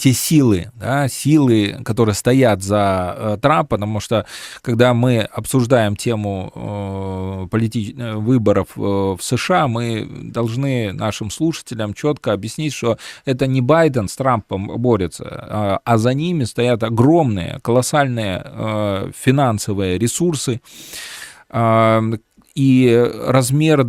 те 0.00 0.14
силы, 0.14 0.70
да, 0.74 1.08
силы, 1.08 1.76
которые 1.84 2.14
стоят 2.14 2.62
за 2.62 3.14
э, 3.16 3.38
Трампа, 3.40 3.76
потому 3.76 4.00
что 4.00 4.24
когда 4.62 4.94
мы 4.94 5.20
обсуждаем 5.20 5.94
тему 5.94 6.52
э, 6.54 7.48
политич... 7.50 7.94
Э, 7.98 8.14
выборов 8.14 8.68
э, 8.76 8.80
в 8.80 9.18
США, 9.20 9.68
мы 9.68 10.06
должны 10.32 10.92
нашим 10.92 11.30
слушателям 11.30 11.92
четко 11.94 12.32
объяснить, 12.32 12.72
что 12.72 12.96
это 13.24 13.46
не 13.46 13.60
Байден 13.60 14.08
с 14.08 14.16
Трампом 14.16 14.68
борется, 14.78 15.24
э, 15.24 15.78
а 15.84 15.98
за 15.98 16.14
ними 16.14 16.44
стоят 16.44 16.82
огромные, 16.82 17.58
колоссальные 17.62 18.42
э, 18.44 19.10
финансовые 19.14 19.98
ресурсы, 19.98 20.60
э, 21.50 22.00
и 22.54 23.10
размер 23.26 23.86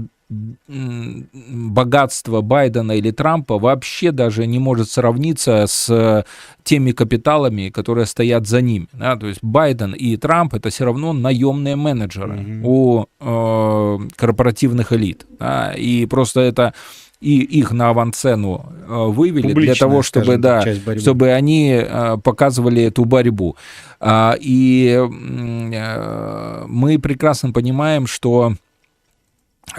богатство 0.67 2.41
Байдена 2.41 2.93
или 2.93 3.11
Трампа 3.11 3.59
вообще 3.59 4.11
даже 4.11 4.47
не 4.47 4.59
может 4.59 4.89
сравниться 4.89 5.65
с 5.67 6.25
теми 6.63 6.91
капиталами, 6.91 7.69
которые 7.69 8.05
стоят 8.05 8.47
за 8.47 8.61
ними. 8.61 8.87
Да? 8.93 9.15
То 9.17 9.27
есть 9.27 9.39
Байден 9.43 9.93
и 9.93 10.15
Трамп 10.15 10.53
это 10.53 10.69
все 10.69 10.85
равно 10.85 11.11
наемные 11.11 11.75
менеджеры 11.75 12.35
mm-hmm. 12.35 12.61
у 12.63 13.05
э, 13.19 14.07
корпоративных 14.15 14.93
элит. 14.93 15.25
Да? 15.37 15.73
И 15.73 16.05
просто 16.05 16.39
это 16.41 16.73
и 17.19 17.39
их 17.41 17.71
на 17.71 17.89
авансцену 17.89 18.65
э, 18.87 19.05
вывели 19.09 19.49
Публичная, 19.49 19.75
для 19.75 19.75
того, 19.75 20.01
чтобы, 20.01 20.37
да, 20.37 20.65
чтобы 20.97 21.31
они 21.31 21.71
э, 21.71 22.17
показывали 22.23 22.83
эту 22.83 23.05
борьбу. 23.05 23.55
А, 23.99 24.35
и 24.39 24.97
э, 24.97 26.65
мы 26.67 26.97
прекрасно 26.97 27.51
понимаем, 27.51 28.07
что 28.07 28.55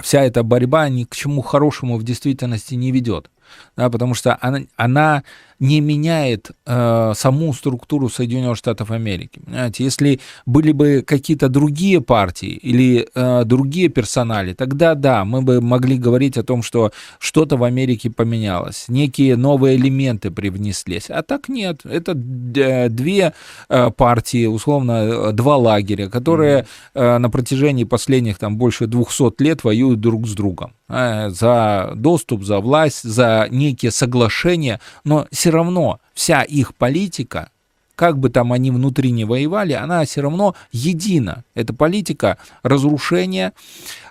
вся 0.00 0.22
эта 0.22 0.42
борьба 0.42 0.88
ни 0.88 1.04
к 1.04 1.14
чему 1.14 1.42
хорошему 1.42 1.98
в 1.98 2.02
действительности 2.02 2.74
не 2.74 2.92
ведет. 2.92 3.30
Да, 3.76 3.90
потому 3.90 4.14
что 4.14 4.36
она, 4.40 4.60
она 4.76 5.22
не 5.62 5.80
меняет 5.80 6.50
э, 6.66 7.12
саму 7.14 7.54
структуру 7.54 8.08
Соединенных 8.08 8.56
Штатов 8.56 8.90
Америки. 8.90 9.40
Понимаете? 9.44 9.84
Если 9.84 10.18
были 10.44 10.72
бы 10.72 11.04
какие-то 11.06 11.48
другие 11.48 12.00
партии 12.00 12.50
или 12.50 13.08
э, 13.14 13.44
другие 13.44 13.88
персонали, 13.88 14.54
тогда 14.54 14.96
да, 14.96 15.24
мы 15.24 15.40
бы 15.40 15.60
могли 15.60 15.98
говорить 15.98 16.36
о 16.36 16.42
том, 16.42 16.64
что 16.64 16.90
что-то 17.20 17.56
в 17.56 17.62
Америке 17.62 18.10
поменялось, 18.10 18.86
некие 18.88 19.36
новые 19.36 19.76
элементы 19.76 20.32
привнеслись. 20.32 21.10
А 21.10 21.22
так 21.22 21.48
нет. 21.48 21.82
Это 21.84 22.14
две 22.14 23.32
э, 23.68 23.90
партии, 23.90 24.46
условно, 24.46 25.32
два 25.32 25.56
лагеря, 25.56 26.08
которые 26.08 26.66
э, 26.94 27.18
на 27.18 27.30
протяжении 27.30 27.84
последних 27.84 28.38
там 28.38 28.56
больше 28.56 28.88
200 28.88 29.40
лет 29.40 29.62
воюют 29.62 30.00
друг 30.00 30.26
с 30.26 30.32
другом 30.32 30.72
э, 30.81 30.81
за 30.92 31.92
доступ, 31.94 32.44
за 32.44 32.60
власть, 32.60 33.02
за 33.02 33.48
некие 33.50 33.90
соглашения, 33.90 34.80
но 35.04 35.26
все 35.32 35.50
равно 35.50 36.00
вся 36.14 36.42
их 36.42 36.74
политика, 36.74 37.50
как 37.94 38.18
бы 38.18 38.30
там 38.30 38.52
они 38.52 38.70
внутри 38.70 39.10
не 39.10 39.24
воевали, 39.24 39.72
она 39.72 40.04
все 40.04 40.22
равно 40.22 40.54
едина. 40.72 41.44
Это 41.54 41.72
политика 41.72 42.38
разрушения 42.62 43.52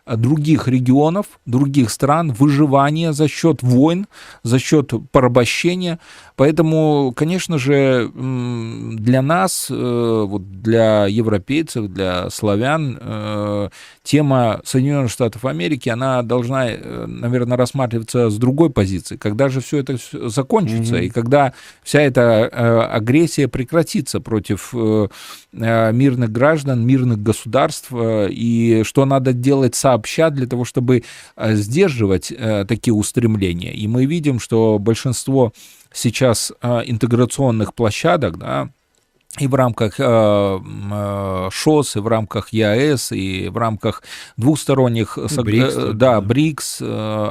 других 0.05 0.67
регионов, 0.67 1.25
других 1.45 1.89
стран, 1.89 2.31
выживания 2.31 3.13
за 3.13 3.27
счет 3.27 3.61
войн, 3.61 4.07
за 4.43 4.59
счет 4.59 4.91
порабощения. 5.11 5.99
Поэтому, 6.35 7.13
конечно 7.15 7.59
же, 7.59 8.09
для 8.15 9.21
нас, 9.21 9.67
э, 9.69 10.25
вот 10.27 10.61
для 10.61 11.05
европейцев, 11.05 11.87
для 11.87 12.31
славян, 12.31 12.97
э, 12.99 13.69
тема 14.01 14.61
Соединенных 14.65 15.11
Штатов 15.11 15.45
Америки, 15.45 15.89
она 15.89 16.23
должна, 16.23 16.71
э, 16.71 17.05
наверное, 17.05 17.57
рассматриваться 17.57 18.31
с 18.31 18.37
другой 18.37 18.71
позиции. 18.71 19.17
Когда 19.17 19.49
же 19.49 19.61
все 19.61 19.77
это 19.77 19.97
закончится, 20.29 20.95
mm-hmm. 20.95 21.05
и 21.05 21.09
когда 21.09 21.53
вся 21.83 22.01
эта 22.01 22.47
агрессия 22.87 23.47
прекратится 23.47 24.19
против 24.19 24.73
мирных 25.53 26.31
граждан, 26.31 26.85
мирных 26.85 27.21
государств, 27.21 27.91
и 27.93 28.81
что 28.83 29.05
надо 29.05 29.33
делать 29.33 29.75
сообща 29.91 30.29
для 30.29 30.47
того, 30.47 30.63
чтобы 30.65 31.03
сдерживать 31.37 32.33
такие 32.67 32.93
устремления. 32.93 33.73
И 33.73 33.87
мы 33.87 34.05
видим, 34.05 34.39
что 34.39 34.79
большинство 34.79 35.51
сейчас 35.93 36.51
а, 36.61 36.81
интеграционных 36.85 37.73
площадок, 37.73 38.37
да, 38.37 38.69
и 39.39 39.47
в 39.47 39.55
рамках 39.55 39.95
э, 39.97 40.03
э, 40.03 41.49
ШОС, 41.51 41.95
и 41.95 41.99
в 41.99 42.07
рамках 42.07 42.49
ЕАЭС, 42.51 43.13
и 43.13 43.47
в 43.47 43.55
рамках 43.57 44.03
двухсторонних 44.35 45.17
БРИКС, 45.17 45.75
э, 45.77 45.91
да, 45.93 46.19
БРИКС, 46.19 46.81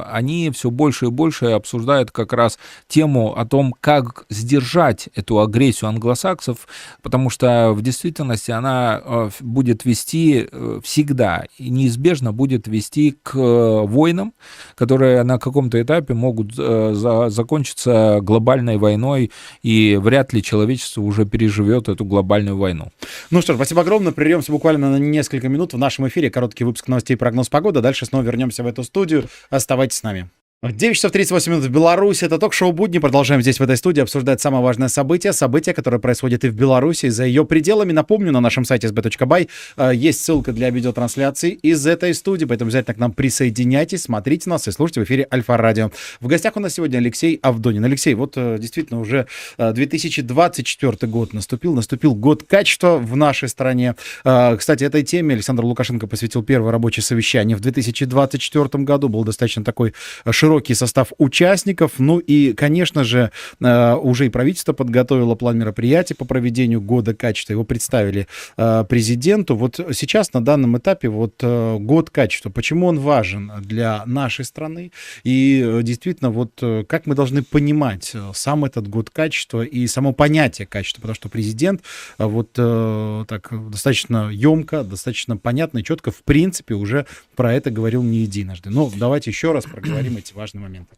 они 0.07 0.49
все 0.49 0.71
больше 0.71 1.05
и 1.05 1.09
больше 1.09 1.45
обсуждают 1.47 2.09
как 2.09 2.33
раз 2.33 2.57
тему 2.87 3.37
о 3.37 3.45
том, 3.45 3.75
как 3.79 4.25
сдержать 4.29 5.09
эту 5.13 5.41
агрессию 5.41 5.89
англосаксов, 5.89 6.67
потому 7.03 7.29
что 7.29 7.71
в 7.73 7.83
действительности 7.83 8.49
она 8.49 9.29
будет 9.39 9.85
вести 9.85 10.47
всегда 10.83 11.45
и 11.59 11.69
неизбежно 11.69 12.33
будет 12.33 12.67
вести 12.67 13.15
к 13.21 13.35
войнам, 13.35 14.33
которые 14.73 15.21
на 15.23 15.37
каком-то 15.37 15.79
этапе 15.79 16.15
могут 16.15 16.55
за, 16.55 17.29
закончиться 17.29 18.19
глобальной 18.21 18.77
войной, 18.77 19.31
и 19.61 19.99
вряд 20.01 20.33
ли 20.33 20.41
человечество 20.41 21.01
уже 21.01 21.25
переживет 21.25 21.90
эту 21.91 22.05
глобальную 22.05 22.57
войну. 22.57 22.91
Ну 23.29 23.41
что 23.41 23.53
ж, 23.53 23.55
спасибо 23.55 23.81
огромное. 23.81 24.11
Прервемся 24.11 24.51
буквально 24.51 24.91
на 24.91 24.97
несколько 24.97 25.49
минут 25.49 25.73
в 25.73 25.77
нашем 25.77 26.07
эфире. 26.07 26.29
Короткий 26.29 26.63
выпуск 26.63 26.87
новостей 26.87 27.15
и 27.15 27.17
прогноз 27.17 27.49
погоды. 27.49 27.81
Дальше 27.81 28.05
снова 28.05 28.23
вернемся 28.23 28.63
в 28.63 28.67
эту 28.67 28.83
студию. 28.83 29.25
Оставайтесь 29.49 29.97
с 29.97 30.03
нами. 30.03 30.29
9 30.63 30.95
часов 30.95 31.11
38 31.11 31.51
минут 31.51 31.65
в 31.65 31.69
Беларуси. 31.71 32.23
Это 32.23 32.37
ток-шоу 32.37 32.71
«Будни». 32.71 32.99
Продолжаем 32.99 33.41
здесь, 33.41 33.59
в 33.59 33.63
этой 33.63 33.75
студии, 33.77 33.99
обсуждать 33.99 34.41
самое 34.41 34.63
важное 34.63 34.89
событие. 34.89 35.33
Событие, 35.33 35.73
которое 35.73 35.97
происходит 35.97 36.45
и 36.45 36.49
в 36.49 36.53
Беларуси, 36.53 37.09
за 37.09 37.25
ее 37.25 37.45
пределами. 37.45 37.93
Напомню, 37.93 38.31
на 38.31 38.41
нашем 38.41 38.63
сайте 38.63 38.85
sb.by 38.85 39.49
э, 39.77 39.91
есть 39.95 40.23
ссылка 40.23 40.51
для 40.51 40.69
видеотрансляции 40.69 41.49
из 41.49 41.87
этой 41.87 42.13
студии, 42.13 42.45
поэтому 42.45 42.67
обязательно 42.67 42.93
к 42.93 42.99
нам 42.99 43.11
присоединяйтесь, 43.11 44.03
смотрите 44.03 44.51
нас 44.51 44.67
и 44.67 44.71
слушайте 44.71 45.01
в 45.01 45.05
эфире 45.05 45.27
Альфа-Радио. 45.33 45.89
В 46.19 46.27
гостях 46.27 46.55
у 46.55 46.59
нас 46.59 46.75
сегодня 46.75 46.99
Алексей 46.99 47.39
Авдонин. 47.41 47.83
Алексей, 47.83 48.13
вот 48.13 48.33
э, 48.35 48.59
действительно 48.59 48.99
уже 48.99 49.25
2024 49.57 50.91
э, 51.01 51.07
год 51.07 51.33
наступил. 51.33 51.73
Наступил 51.73 52.13
год 52.13 52.43
качества 52.43 52.99
в 52.99 53.15
нашей 53.15 53.49
стране. 53.49 53.95
Кстати, 54.23 54.83
этой 54.83 55.01
теме 55.01 55.33
Александр 55.33 55.65
Лукашенко 55.65 56.05
посвятил 56.05 56.43
первое 56.43 56.71
рабочее 56.71 57.01
совещание 57.01 57.57
в 57.57 57.61
2024 57.61 58.83
году. 58.83 59.09
Был 59.09 59.23
достаточно 59.23 59.63
такой 59.63 59.95
широкий 60.29 60.50
широкий 60.51 60.75
состав 60.75 61.13
участников. 61.17 61.93
Ну 61.97 62.19
и, 62.19 62.51
конечно 62.51 63.05
же, 63.05 63.31
э, 63.61 63.93
уже 63.95 64.25
и 64.25 64.29
правительство 64.29 64.73
подготовило 64.73 65.35
план 65.35 65.57
мероприятий 65.57 66.13
по 66.13 66.25
проведению 66.25 66.81
года 66.81 67.13
качества. 67.13 67.53
Его 67.53 67.63
представили 67.63 68.27
э, 68.57 68.83
президенту. 68.89 69.55
Вот 69.55 69.79
сейчас 69.93 70.33
на 70.33 70.43
данном 70.43 70.77
этапе 70.77 71.07
вот 71.07 71.35
э, 71.41 71.77
год 71.79 72.09
качества. 72.09 72.49
Почему 72.49 72.87
он 72.87 72.99
важен 72.99 73.51
для 73.61 74.03
нашей 74.05 74.43
страны? 74.43 74.91
И 75.23 75.79
действительно, 75.83 76.31
вот 76.31 76.61
как 76.87 77.05
мы 77.05 77.15
должны 77.15 77.43
понимать 77.43 78.13
сам 78.33 78.65
этот 78.65 78.89
год 78.89 79.09
качества 79.09 79.61
и 79.61 79.87
само 79.87 80.11
понятие 80.11 80.67
качества? 80.67 81.01
Потому 81.01 81.15
что 81.15 81.29
президент 81.29 81.81
вот 82.17 82.51
так 82.53 83.71
достаточно 83.71 84.29
емко, 84.31 84.83
достаточно 84.83 85.37
понятно 85.37 85.79
и 85.79 85.83
четко, 85.83 86.11
в 86.11 86.23
принципе, 86.23 86.73
уже 86.73 87.05
про 87.35 87.53
это 87.53 87.71
говорил 87.71 88.03
не 88.03 88.19
единожды. 88.19 88.69
Но 88.69 88.91
давайте 88.93 89.29
еще 89.29 89.53
раз 89.53 89.65
проговорим 89.65 90.17
эти 90.17 90.33
важный 90.41 90.61
момент. 90.61 90.89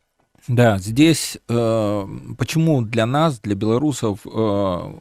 Да, 0.47 0.77
здесь 0.77 1.37
э, 1.49 2.07
почему 2.37 2.81
для 2.81 3.05
нас, 3.05 3.39
для 3.39 3.55
белорусов, 3.55 4.19
э, 4.25 4.93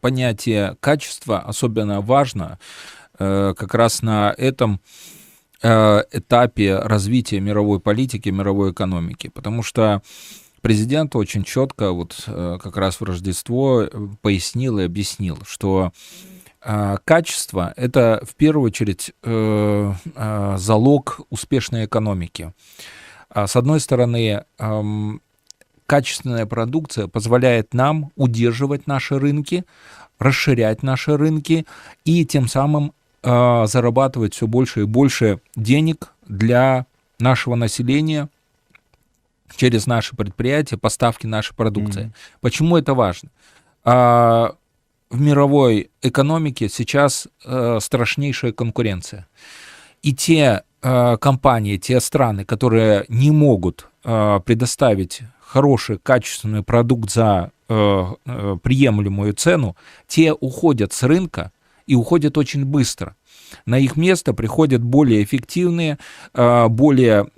понятие 0.00 0.76
качества 0.80 1.40
особенно 1.40 2.00
важно 2.00 2.58
э, 3.18 3.54
как 3.56 3.74
раз 3.74 4.02
на 4.02 4.34
этом 4.36 4.80
э, 5.62 6.02
этапе 6.12 6.76
развития 6.76 7.40
мировой 7.40 7.78
политики, 7.80 8.28
мировой 8.30 8.72
экономики, 8.72 9.28
потому 9.28 9.62
что 9.62 10.02
президент 10.60 11.14
очень 11.14 11.44
четко 11.44 11.92
вот 11.92 12.24
э, 12.26 12.58
как 12.60 12.76
раз 12.76 13.00
в 13.00 13.04
Рождество 13.04 13.88
пояснил 14.22 14.78
и 14.78 14.84
объяснил, 14.84 15.38
что 15.44 15.92
э, 16.62 16.96
качество 17.04 17.72
это 17.76 18.20
в 18.28 18.34
первую 18.34 18.66
очередь 18.66 19.12
э, 19.22 19.92
э, 20.14 20.54
залог 20.58 21.20
успешной 21.30 21.84
экономики. 21.86 22.52
А, 23.30 23.46
с 23.46 23.56
одной 23.56 23.80
стороны, 23.80 24.44
качественная 25.86 26.46
продукция 26.46 27.08
позволяет 27.08 27.72
нам 27.74 28.12
удерживать 28.14 28.86
наши 28.86 29.18
рынки, 29.18 29.64
расширять 30.18 30.82
наши 30.82 31.16
рынки 31.16 31.66
и 32.04 32.26
тем 32.26 32.46
самым 32.48 32.92
а, 33.22 33.66
зарабатывать 33.66 34.34
все 34.34 34.46
больше 34.46 34.82
и 34.82 34.84
больше 34.84 35.40
денег 35.56 36.12
для 36.26 36.86
нашего 37.18 37.54
населения 37.54 38.28
через 39.56 39.86
наши 39.86 40.14
предприятия, 40.14 40.76
поставки 40.76 41.26
нашей 41.26 41.54
продукции. 41.54 42.04
Mm-hmm. 42.04 42.38
Почему 42.40 42.76
это 42.76 42.94
важно? 42.94 43.30
А, 43.84 44.54
в 45.10 45.20
мировой 45.20 45.90
экономике 46.02 46.68
сейчас 46.68 47.28
э, 47.44 47.78
страшнейшая 47.80 48.52
конкуренция. 48.52 49.26
И 50.02 50.14
те 50.14 50.64
компании, 50.80 51.76
те 51.76 52.00
страны, 52.00 52.44
которые 52.44 53.04
не 53.08 53.30
могут 53.30 53.88
э, 54.04 54.40
предоставить 54.44 55.22
хороший, 55.40 55.98
качественный 55.98 56.62
продукт 56.62 57.10
за 57.10 57.50
э, 57.68 58.06
приемлемую 58.62 59.32
цену, 59.32 59.76
те 60.06 60.32
уходят 60.32 60.92
с 60.92 61.02
рынка 61.02 61.52
и 61.86 61.94
уходят 61.94 62.36
очень 62.38 62.64
быстро. 62.64 63.16
На 63.64 63.78
их 63.78 63.96
место 63.96 64.34
приходят 64.34 64.82
более 64.82 65.22
эффективные, 65.24 65.96
более 66.34 67.30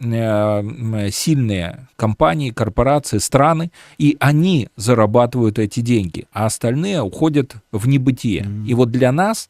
сильные 1.13 1.87
компании, 1.95 2.51
корпорации, 2.51 3.19
страны, 3.19 3.71
и 3.97 4.17
они 4.19 4.71
зарабатывают 4.75 5.61
эти 5.61 5.79
деньги, 5.79 6.27
а 6.33 6.47
остальные 6.47 7.01
уходят 7.01 7.55
в 7.71 7.87
небытие. 7.87 8.43
Mm-hmm. 8.43 8.67
И 8.67 8.75
вот 8.75 8.91
для 8.91 9.13
нас 9.13 9.49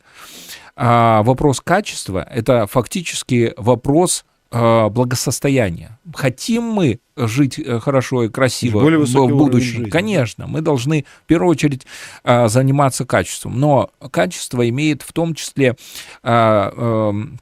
а 0.76 1.22
вопрос 1.22 1.60
качества– 1.60 2.26
это 2.30 2.66
фактически 2.66 3.54
вопрос 3.56 4.24
а, 4.52 4.88
благосостояния. 4.88 5.96
Хотим 6.12 6.64
мы 6.64 6.98
жить 7.16 7.56
э, 7.60 7.78
хорошо 7.78 8.24
и 8.24 8.28
красиво 8.28 8.80
Более 8.80 8.98
в 8.98 9.28
будущем? 9.28 9.88
Конечно, 9.88 10.48
мы 10.48 10.60
должны 10.60 11.04
в 11.22 11.26
первую 11.26 11.50
очередь 11.52 11.86
а, 12.24 12.48
заниматься 12.48 13.04
качеством. 13.04 13.60
Но 13.60 13.90
качество 14.10 14.68
имеет 14.68 15.02
в 15.02 15.12
том 15.12 15.36
числе 15.36 15.76
эм, 16.24 17.38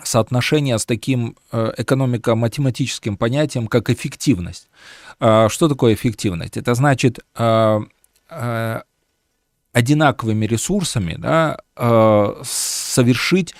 соотношение 0.00 0.78
с 0.78 0.86
таким 0.86 1.36
э, 1.50 1.72
экономико-математическим 1.76 3.16
понятием, 3.16 3.66
как 3.66 3.90
эффективность. 3.90 4.68
Что 5.18 5.68
такое 5.68 5.94
эффективность? 5.94 6.56
Это 6.56 6.74
значит 6.74 7.20
одинаковыми 9.74 10.46
ресурсами 10.46 11.16
да, 11.18 11.58
э, 11.76 12.34
совершить 12.44 13.54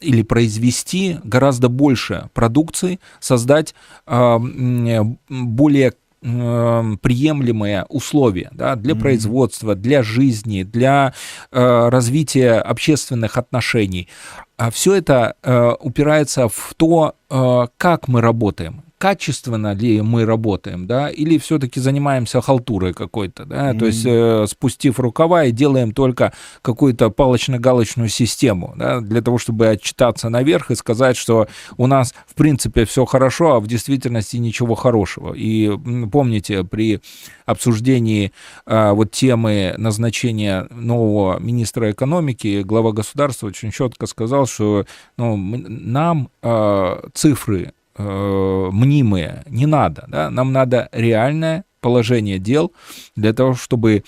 или 0.00 0.22
произвести 0.22 1.18
гораздо 1.24 1.70
больше 1.70 2.28
продукции, 2.34 3.00
создать 3.18 3.74
более 4.06 5.94
приемлемые 6.20 7.86
условия 7.88 8.50
да, 8.52 8.76
для 8.76 8.94
mm-hmm. 8.94 9.00
производства, 9.00 9.74
для 9.74 10.02
жизни, 10.02 10.64
для 10.64 11.14
э, 11.52 11.88
развития 11.88 12.54
общественных 12.54 13.38
отношений. 13.38 14.08
А 14.56 14.70
все 14.70 14.96
это 14.96 15.36
э, 15.42 15.72
упирается 15.80 16.48
в 16.48 16.74
то, 16.76 17.14
э, 17.30 17.66
как 17.76 18.08
мы 18.08 18.20
работаем 18.20 18.82
качественно 18.98 19.74
ли 19.74 20.02
мы 20.02 20.24
работаем, 20.24 20.86
да, 20.86 21.08
или 21.08 21.38
все-таки 21.38 21.80
занимаемся 21.80 22.40
халтурой 22.40 22.92
какой-то, 22.92 23.44
да, 23.44 23.70
mm-hmm. 23.70 23.78
то 23.78 23.86
есть 23.86 24.04
э, 24.04 24.46
спустив 24.48 24.98
рукава 24.98 25.44
и 25.44 25.52
делаем 25.52 25.92
только 25.92 26.32
какую-то 26.62 27.08
палочно-галочную 27.10 28.08
систему, 28.08 28.74
да, 28.76 29.00
для 29.00 29.22
того, 29.22 29.38
чтобы 29.38 29.68
отчитаться 29.68 30.28
наверх 30.28 30.72
и 30.72 30.74
сказать, 30.74 31.16
что 31.16 31.46
у 31.76 31.86
нас, 31.86 32.12
в 32.26 32.34
принципе, 32.34 32.84
все 32.84 33.04
хорошо, 33.04 33.54
а 33.54 33.60
в 33.60 33.68
действительности 33.68 34.36
ничего 34.36 34.74
хорошего. 34.74 35.32
И 35.32 35.70
помните, 36.10 36.64
при 36.64 37.00
обсуждении 37.46 38.32
э, 38.66 38.90
вот 38.92 39.12
темы 39.12 39.74
назначения 39.78 40.66
нового 40.70 41.38
министра 41.38 41.92
экономики 41.92 42.62
глава 42.62 42.92
государства 42.92 43.46
очень 43.46 43.70
четко 43.70 44.06
сказал, 44.06 44.46
что 44.46 44.86
ну, 45.16 45.36
нам 45.36 46.30
э, 46.42 47.00
цифры 47.14 47.72
э, 47.98 48.68
мнимые 48.72 49.42
не 49.46 49.66
надо. 49.66 50.04
Да? 50.08 50.30
Нам 50.30 50.52
надо 50.52 50.88
реальное 50.92 51.64
положение 51.80 52.38
дел 52.38 52.72
для 53.16 53.32
того, 53.32 53.54
чтобы 53.54 54.04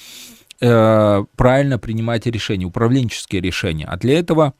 э, 0.60 1.24
правильно 1.36 1.78
принимать 1.78 2.26
решения, 2.26 2.66
управленческие 2.66 3.40
решения. 3.40 3.86
А 3.86 3.96
для 3.96 4.18
этого 4.18 4.54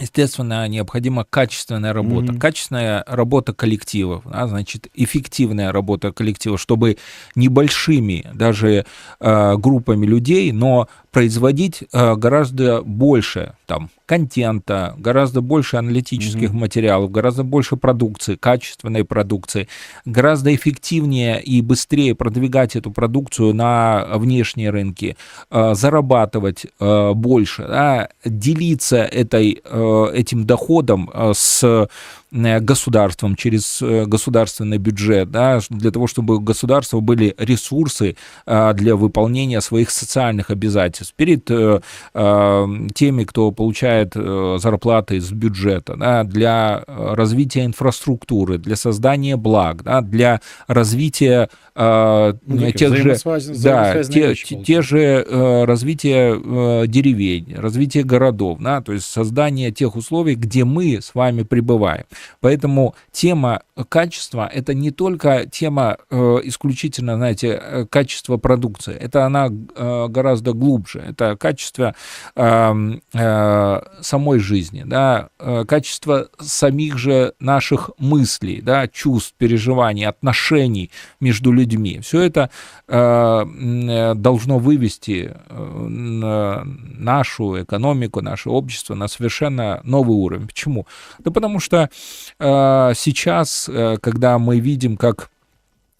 Естественно, 0.00 0.66
необходима 0.66 1.26
качественная 1.28 1.92
работа. 1.92 2.32
Mm-hmm. 2.32 2.38
Качественная 2.38 3.04
работа 3.06 3.52
коллективов, 3.52 4.22
да, 4.24 4.46
значит, 4.48 4.88
эффективная 4.94 5.72
работа 5.72 6.10
коллектива, 6.12 6.56
чтобы 6.56 6.96
небольшими 7.34 8.26
даже 8.34 8.86
э, 9.20 9.56
группами 9.56 10.06
людей, 10.06 10.52
но 10.52 10.88
производить 11.10 11.82
э, 11.92 12.14
гораздо 12.14 12.82
больше 12.82 13.54
там 13.66 13.90
контента, 14.06 14.94
гораздо 14.98 15.40
больше 15.40 15.76
аналитических 15.76 16.50
mm-hmm. 16.50 16.58
материалов, 16.58 17.10
гораздо 17.10 17.44
больше 17.44 17.76
продукции, 17.76 18.36
качественной 18.36 19.04
продукции, 19.04 19.68
гораздо 20.04 20.54
эффективнее 20.54 21.40
и 21.42 21.60
быстрее 21.62 22.14
продвигать 22.14 22.74
эту 22.76 22.90
продукцию 22.90 23.54
на 23.54 24.06
внешние 24.14 24.70
рынки, 24.70 25.16
э, 25.50 25.74
зарабатывать 25.74 26.66
э, 26.78 27.12
больше, 27.12 27.62
да, 27.66 28.08
делиться 28.24 28.98
этой, 28.98 29.60
э, 29.64 29.89
этим 30.12 30.44
доходом 30.44 31.10
э, 31.12 31.32
с 31.34 31.64
Э, 31.70 31.86
государством 32.32 33.36
через 33.36 33.82
э, 33.82 34.04
государственный 34.06 34.78
бюджет, 34.78 35.30
да, 35.30 35.60
для 35.68 35.90
того, 35.90 36.06
чтобы 36.06 36.36
у 36.36 36.40
государства 36.40 37.00
были 37.00 37.34
ресурсы 37.38 38.16
э, 38.46 38.72
для 38.74 38.96
выполнения 38.96 39.60
своих 39.60 39.90
социальных 39.90 40.50
обязательств 40.50 41.14
перед 41.16 41.44
теми, 41.44 43.24
кто 43.24 43.50
получает 43.50 44.14
зарплаты 44.14 45.16
из 45.16 45.30
бюджета, 45.32 45.96
да, 45.96 46.24
для 46.24 46.84
развития 46.86 47.64
инфраструктуры, 47.64 48.58
для 48.58 48.76
создания 48.76 49.36
благ, 49.36 49.82
да, 49.82 50.00
для 50.00 50.40
развития 50.66 51.48
ну, 51.74 52.72
тех 52.72 52.96
же, 52.96 53.16
да, 53.62 54.02
те, 54.04 54.34
те 54.34 54.82
же 54.82 54.98
э, 54.98 55.64
развитие 55.64 56.40
э, 56.42 56.86
деревень, 56.86 57.54
развитие 57.56 58.04
городов, 58.04 58.58
да, 58.60 58.80
то 58.80 58.92
есть 58.92 59.06
создание 59.06 59.70
тех 59.70 59.96
условий, 59.96 60.34
где 60.34 60.64
мы 60.64 61.00
с 61.00 61.14
вами 61.14 61.42
пребываем. 61.42 62.04
Поэтому 62.40 62.94
тема 63.12 63.62
качества 63.88 64.50
это 64.52 64.74
не 64.74 64.90
только 64.90 65.46
тема 65.46 65.96
э, 66.10 66.40
исключительно, 66.44 67.16
знаете, 67.16 67.60
э, 67.60 67.86
качества 67.86 68.36
продукции, 68.36 68.94
это 68.94 69.24
она 69.24 69.48
э, 69.48 70.06
гораздо 70.08 70.52
глубже, 70.52 71.00
это 71.00 71.36
качество 71.36 71.94
э, 72.36 72.74
э, 73.12 73.80
самой 74.00 74.38
жизни, 74.38 74.84
да, 74.86 75.28
э, 75.38 75.64
качество 75.66 76.28
самих 76.38 76.98
же 76.98 77.34
наших 77.40 77.90
мыслей, 77.98 78.60
да, 78.60 78.88
чувств, 78.88 79.34
переживаний, 79.38 80.06
отношений 80.06 80.90
между 81.20 81.52
людьми. 81.52 82.00
Все 82.00 82.22
это 82.22 82.50
э, 82.88 82.96
э 82.96 84.14
должно 84.14 84.58
вывести 84.58 85.32
э, 85.48 86.62
нашу 86.98 87.62
экономику, 87.62 88.20
наше 88.20 88.50
общество 88.50 88.94
на 88.94 89.08
совершенно 89.08 89.80
новый 89.84 90.16
уровень. 90.16 90.46
Почему? 90.46 90.86
Да 91.18 91.30
потому 91.30 91.60
что 91.60 91.90
сейчас 92.38 93.70
Э, 93.80 93.96
когда 94.00 94.38
мы 94.38 94.60
видим, 94.60 94.96
как 94.96 95.30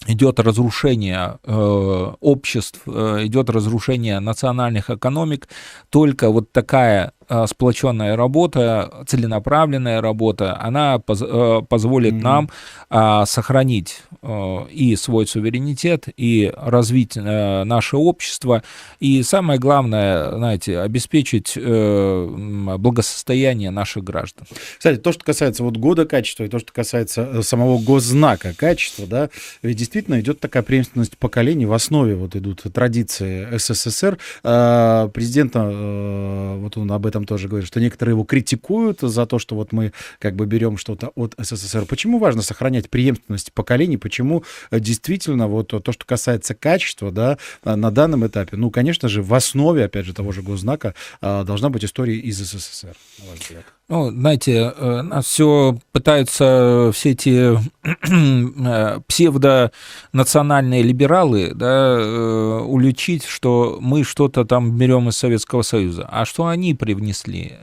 идет 0.06 0.40
разрушение 0.40 1.38
э, 1.44 2.12
обществ, 2.20 2.80
э, 2.86 3.26
идет 3.26 3.50
разрушение 3.50 4.20
национальных 4.20 4.90
экономик, 4.90 5.48
только 5.90 6.30
вот 6.30 6.52
такая 6.52 7.12
э, 7.19 7.19
сплоченная 7.46 8.16
работа, 8.16 9.04
целенаправленная 9.06 10.00
работа, 10.00 10.60
она 10.60 10.98
поз, 10.98 11.22
э, 11.22 11.62
позволит 11.68 12.14
mm-hmm. 12.14 12.22
нам 12.22 12.50
э, 12.90 13.24
сохранить 13.26 14.02
э, 14.22 14.66
и 14.70 14.96
свой 14.96 15.26
суверенитет, 15.26 16.08
и 16.16 16.52
развить 16.56 17.16
э, 17.16 17.64
наше 17.64 17.96
общество, 17.96 18.62
и 18.98 19.22
самое 19.22 19.58
главное, 19.58 20.32
знаете, 20.36 20.80
обеспечить 20.80 21.54
э, 21.56 22.76
благосостояние 22.78 23.70
наших 23.70 24.04
граждан. 24.04 24.46
Кстати, 24.78 24.98
то, 24.98 25.12
что 25.12 25.24
касается 25.24 25.62
вот 25.64 25.76
года 25.76 26.06
качества, 26.06 26.44
и 26.44 26.48
то, 26.48 26.58
что 26.58 26.72
касается 26.72 27.28
э, 27.32 27.42
самого 27.42 27.78
госзнака 27.78 28.54
качества, 28.54 29.06
да, 29.06 29.30
ведь 29.62 29.76
действительно 29.76 30.20
идет 30.20 30.40
такая 30.40 30.62
преемственность 30.62 31.16
поколений, 31.18 31.66
в 31.66 31.72
основе 31.72 32.14
вот 32.14 32.36
идут 32.36 32.62
традиции 32.72 33.48
СССР. 33.56 34.18
А, 34.42 35.08
президента, 35.08 35.60
э, 35.62 36.56
вот 36.58 36.76
он 36.76 36.90
об 36.92 37.06
этом 37.06 37.19
тоже 37.26 37.48
говорит, 37.48 37.66
что 37.66 37.80
некоторые 37.80 38.14
его 38.14 38.24
критикуют 38.24 39.00
за 39.00 39.26
то, 39.26 39.38
что 39.38 39.54
вот 39.54 39.72
мы 39.72 39.92
как 40.18 40.36
бы 40.36 40.46
берем 40.46 40.76
что-то 40.76 41.12
от 41.14 41.34
СССР. 41.38 41.86
Почему 41.86 42.18
важно 42.18 42.42
сохранять 42.42 42.90
преемственность 42.90 43.52
поколений? 43.52 43.96
Почему 43.96 44.44
э, 44.70 44.80
действительно 44.80 45.48
вот 45.48 45.68
то, 45.68 45.92
что 45.92 46.04
касается 46.04 46.54
качества, 46.54 47.10
да, 47.10 47.38
на 47.64 47.90
данном 47.90 48.26
этапе, 48.26 48.56
ну, 48.56 48.70
конечно 48.70 49.08
же, 49.08 49.22
в 49.22 49.32
основе, 49.34 49.84
опять 49.84 50.06
же, 50.06 50.14
того 50.14 50.32
же 50.32 50.42
госзнака 50.42 50.94
а, 51.20 51.44
должна 51.44 51.70
быть 51.70 51.84
история 51.84 52.16
из 52.16 52.38
СССР, 52.38 52.96
на 53.18 53.30
ваш 53.30 53.40
взгляд? 53.40 53.64
Ну, 53.90 54.12
знаете, 54.12 54.72
э, 54.76 55.02
нас 55.02 55.26
все 55.26 55.76
пытаются 55.90 56.92
все 56.94 57.10
эти 57.10 57.58
э, 57.82 59.00
псевдонациональные 59.08 60.84
либералы 60.84 61.50
да, 61.56 61.96
э, 61.98 62.60
уличить, 62.64 63.24
что 63.24 63.78
мы 63.80 64.04
что-то 64.04 64.44
там 64.44 64.78
берем 64.78 65.08
из 65.08 65.16
Советского 65.16 65.62
Союза. 65.62 66.08
А 66.08 66.24
что 66.24 66.46
они 66.46 66.72
привнесли? 66.74 67.54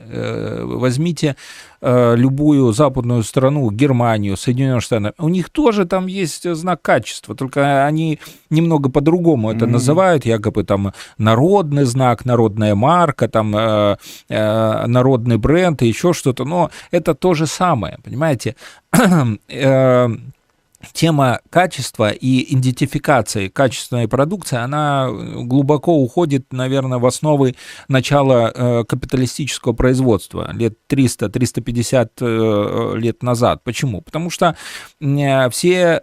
Возьмите 0.64 1.34
Э, 1.77 1.77
любую 1.80 2.72
западную 2.72 3.22
страну, 3.22 3.70
Германию, 3.70 4.36
Соединенные 4.36 4.80
Штаты, 4.80 5.12
у 5.18 5.28
них 5.28 5.50
тоже 5.50 5.84
там 5.84 6.06
есть 6.06 6.52
знак 6.54 6.82
качества, 6.82 7.34
только 7.34 7.86
они 7.86 8.18
немного 8.50 8.90
по-другому 8.90 9.50
это 9.50 9.64
mm-hmm. 9.64 9.70
называют, 9.70 10.26
якобы 10.26 10.64
там 10.64 10.92
народный 11.18 11.84
знак, 11.84 12.24
народная 12.24 12.74
марка, 12.74 13.28
там 13.28 13.54
э, 13.56 13.96
э, 14.28 14.86
народный 14.86 15.36
бренд 15.38 15.82
и 15.82 15.86
еще 15.86 16.12
что-то, 16.12 16.44
но 16.44 16.70
это 16.90 17.14
то 17.14 17.34
же 17.34 17.46
самое, 17.46 17.98
понимаете? 18.02 18.56
Э, 20.80 20.84
тема 20.92 21.40
качества 21.50 22.10
и 22.10 22.54
идентификации 22.54 23.48
качественной 23.48 24.08
продукции, 24.08 24.56
она 24.56 25.08
глубоко 25.10 25.96
уходит, 25.96 26.52
наверное, 26.52 26.98
в 26.98 27.06
основы 27.06 27.54
начала 27.88 28.52
э, 28.54 28.84
капиталистического 28.84 29.72
производства 29.72 30.52
лет 30.52 30.78
300-350 30.88 32.10
э, 32.20 32.96
лет 32.96 33.22
назад. 33.22 33.62
Почему? 33.64 34.02
Потому 34.02 34.30
что 34.30 34.56
э, 35.00 35.50
все 35.50 36.02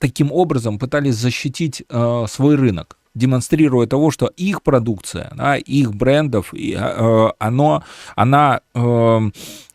таким 0.00 0.32
образом 0.32 0.78
пытались 0.78 1.14
защитить 1.16 1.82
свой 1.88 2.54
рынок 2.54 2.96
демонстрируя 3.14 3.86
того, 3.86 4.10
что 4.10 4.26
их 4.26 4.62
продукция, 4.62 5.32
да, 5.34 5.56
их 5.56 5.94
брендов, 5.94 6.52
оно, 6.54 7.84
она 8.14 8.60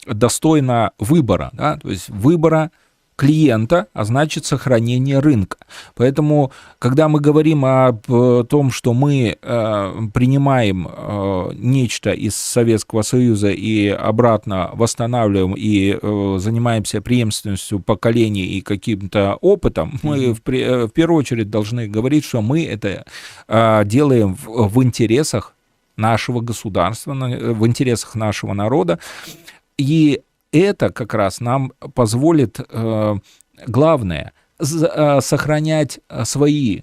достойна 0.06 0.92
выбора, 0.98 1.50
да, 1.54 1.78
то 1.78 1.90
есть 1.90 2.10
выбора 2.10 2.72
клиента, 3.16 3.88
а 3.94 4.06
значит 4.06 4.46
сохранение 4.46 5.20
рынка. 5.20 5.58
Поэтому, 5.96 6.52
когда 6.80 7.08
мы 7.08 7.20
говорим 7.20 7.66
об 7.66 8.04
э, 8.10 8.44
том, 8.50 8.72
что 8.72 8.94
мы 8.94 9.38
э, 9.42 9.94
принимаем 10.14 10.88
э, 10.88 11.52
нечто 11.56 12.12
из 12.12 12.36
Советского 12.36 13.02
Союза 13.02 13.50
и 13.50 13.88
обратно 13.88 14.72
восстанавливаем 14.74 15.54
и 15.54 15.98
э, 16.02 16.38
занимаемся 16.40 17.02
преемственностью 17.02 17.80
поколений 17.80 18.46
и 18.46 18.62
каким-то 18.62 19.38
опытом, 19.42 20.00
мы 20.04 20.34
в, 20.34 20.40
в 20.46 20.90
первую 20.90 21.20
очередь 21.20 21.50
должны 21.50 21.88
говорить, 21.88 22.26
что 22.26 22.42
мы 22.42 22.66
это 22.66 23.06
э, 23.48 23.82
делаем 23.86 24.36
в, 24.36 24.68
в 24.68 24.84
интересах 24.84 25.54
нашего 25.96 26.42
государства, 26.42 27.14
в 27.14 27.68
интересах 27.68 28.16
нашего 28.16 28.54
народа. 28.54 29.00
И 29.78 30.22
это 30.60 30.90
как 30.90 31.14
раз 31.14 31.42
нам 31.42 31.74
позволит, 31.94 32.60
э, 32.60 33.16
главное, 33.68 34.34
э, 34.60 35.22
сохранять 35.22 36.00
свои 36.24 36.82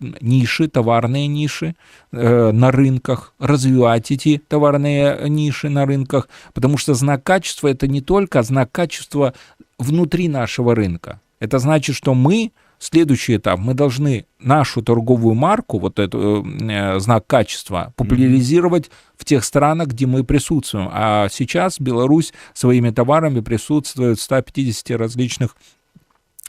ниши, 0.00 0.68
товарные 0.68 1.26
ниши 1.26 1.74
э, 2.12 2.52
на 2.52 2.70
рынках, 2.70 3.34
развивать 3.38 4.10
эти 4.10 4.40
товарные 4.48 5.28
ниши 5.28 5.68
на 5.68 5.86
рынках, 5.86 6.28
потому 6.54 6.78
что 6.78 6.94
знак 6.94 7.24
качества 7.24 7.68
это 7.68 7.88
не 7.88 8.00
только 8.00 8.42
знак 8.42 8.70
качества 8.70 9.34
внутри 9.78 10.28
нашего 10.28 10.74
рынка. 10.74 11.20
Это 11.40 11.58
значит, 11.58 11.96
что 11.96 12.14
мы 12.14 12.52
Следующий 12.78 13.36
этап. 13.36 13.58
Мы 13.58 13.74
должны 13.74 14.26
нашу 14.38 14.82
торговую 14.82 15.34
марку, 15.34 15.78
вот 15.78 15.98
эту 15.98 16.44
э, 16.44 16.98
знак 17.00 17.26
качества, 17.26 17.92
популяризировать 17.96 18.90
в 19.16 19.24
тех 19.24 19.44
странах, 19.44 19.88
где 19.88 20.06
мы 20.06 20.24
присутствуем. 20.24 20.88
А 20.92 21.28
сейчас 21.30 21.80
Беларусь 21.80 22.32
своими 22.52 22.90
товарами 22.90 23.40
присутствует 23.40 24.18
в 24.18 24.22
150 24.22 24.90
различных 24.98 25.56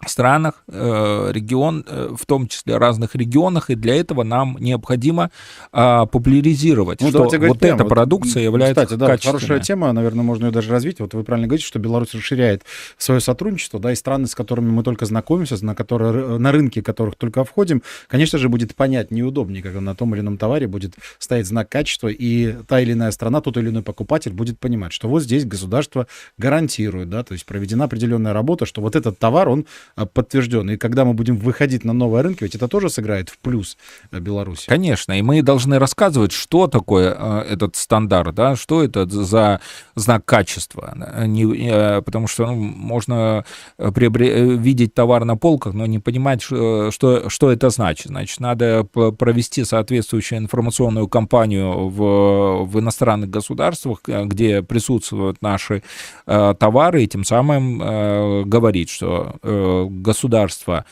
странах, 0.06 0.64
э, 0.68 1.30
регион, 1.32 1.84
э, 1.88 2.16
в 2.18 2.26
том 2.26 2.48
числе 2.48 2.78
разных 2.78 3.16
регионах, 3.16 3.70
и 3.70 3.76
для 3.76 3.96
этого 3.96 4.24
нам 4.24 4.58
необходимо 4.60 5.32
а, 5.72 6.06
популяризировать, 6.06 7.02
ну, 7.02 7.10
что 7.10 7.24
вот 7.24 7.60
прямо. 7.60 7.76
эта 7.76 7.86
продукция 7.86 8.44
является 8.44 8.84
Кстати, 8.84 9.00
да, 9.00 9.18
хорошая 9.18 9.60
тема, 9.60 9.92
наверное, 9.92 10.24
можно 10.24 10.46
ее 10.46 10.52
даже 10.52 10.72
развить. 10.72 11.00
Вот 11.00 11.14
вы 11.14 11.24
правильно 11.24 11.48
говорите, 11.48 11.66
что 11.66 11.80
Беларусь 11.80 12.14
расширяет 12.14 12.64
свое 12.98 13.20
сотрудничество, 13.22 13.80
да, 13.80 13.92
и 13.92 13.96
страны, 13.96 14.28
с 14.28 14.36
которыми 14.36 14.70
мы 14.70 14.84
только 14.84 15.06
знакомимся, 15.06 15.64
на, 15.66 15.74
которые, 15.74 16.38
на 16.38 16.52
рынке 16.52 16.84
которых 16.84 17.16
только 17.16 17.44
входим, 17.44 17.82
конечно 18.08 18.38
же, 18.38 18.50
будет 18.50 18.76
понять 18.76 19.10
неудобнее, 19.10 19.64
когда 19.64 19.82
на 19.82 19.96
том 19.96 20.14
или 20.14 20.22
ином 20.22 20.38
товаре 20.38 20.68
будет 20.68 20.94
стоять 21.18 21.48
знак 21.48 21.70
качества, 21.70 22.08
и 22.08 22.54
та 22.68 22.80
или 22.82 22.94
иная 22.94 23.12
страна, 23.12 23.42
тот 23.42 23.58
или 23.58 23.70
иной 23.70 23.82
покупатель 23.82 24.34
будет 24.34 24.60
понимать, 24.60 24.94
что 24.94 25.10
вот 25.10 25.24
здесь 25.24 25.46
государство 25.46 26.08
гарантирует, 26.38 27.10
да, 27.10 27.24
то 27.24 27.34
есть 27.34 27.46
проведена 27.46 27.86
определенная 27.86 28.34
работа, 28.34 28.66
что 28.66 28.82
вот 28.82 28.96
этот 28.96 29.18
товар, 29.18 29.50
он 29.50 29.66
подтвержден. 30.13 30.69
И 30.71 30.78
когда 30.78 31.06
мы 31.06 31.13
будем 31.13 31.38
выходить 31.38 31.84
на 31.84 31.93
новые 31.93 32.21
рынки, 32.21 32.43
ведь 32.43 32.56
это 32.56 32.67
тоже 32.67 32.89
сыграет 32.89 33.30
в 33.30 33.38
плюс 33.39 33.78
э, 34.12 34.19
Беларуси. 34.19 34.67
Конечно, 34.67 35.17
и 35.17 35.21
мы 35.21 35.41
должны 35.41 35.80
рассказывать, 35.80 36.32
что 36.32 36.67
такое 36.67 37.15
э, 37.17 37.54
этот 37.54 37.76
стандарт, 37.76 38.36
да, 38.36 38.56
что 38.56 38.84
это 38.84 39.08
за 39.08 39.62
знак 39.95 40.26
качества. 40.26 40.95
Не, 41.26 41.69
э, 41.69 42.02
потому 42.02 42.28
что 42.28 42.47
ну, 42.47 42.56
можно 42.56 43.45
приобре- 43.78 44.56
видеть 44.56 44.93
товар 44.93 45.26
на 45.26 45.38
полках, 45.38 45.73
но 45.73 45.86
не 45.86 46.00
понимать, 46.00 46.41
что, 46.41 46.91
что 46.91 47.52
это 47.52 47.69
значит. 47.69 48.08
Значит, 48.08 48.39
надо 48.39 48.84
провести 48.84 49.63
соответствующую 49.63 50.39
информационную 50.39 51.08
кампанию 51.08 51.89
в, 51.89 52.65
в 52.65 52.80
иностранных 52.80 53.30
государствах, 53.30 54.02
где 54.06 54.62
присутствуют 54.63 55.41
наши 55.41 55.84
товары, 56.26 57.04
и 57.04 57.08
тем 57.08 57.23
самым 57.23 58.47
говорить, 58.50 58.89
что 58.89 59.36
государство 59.41 59.77
Э, 59.86 60.84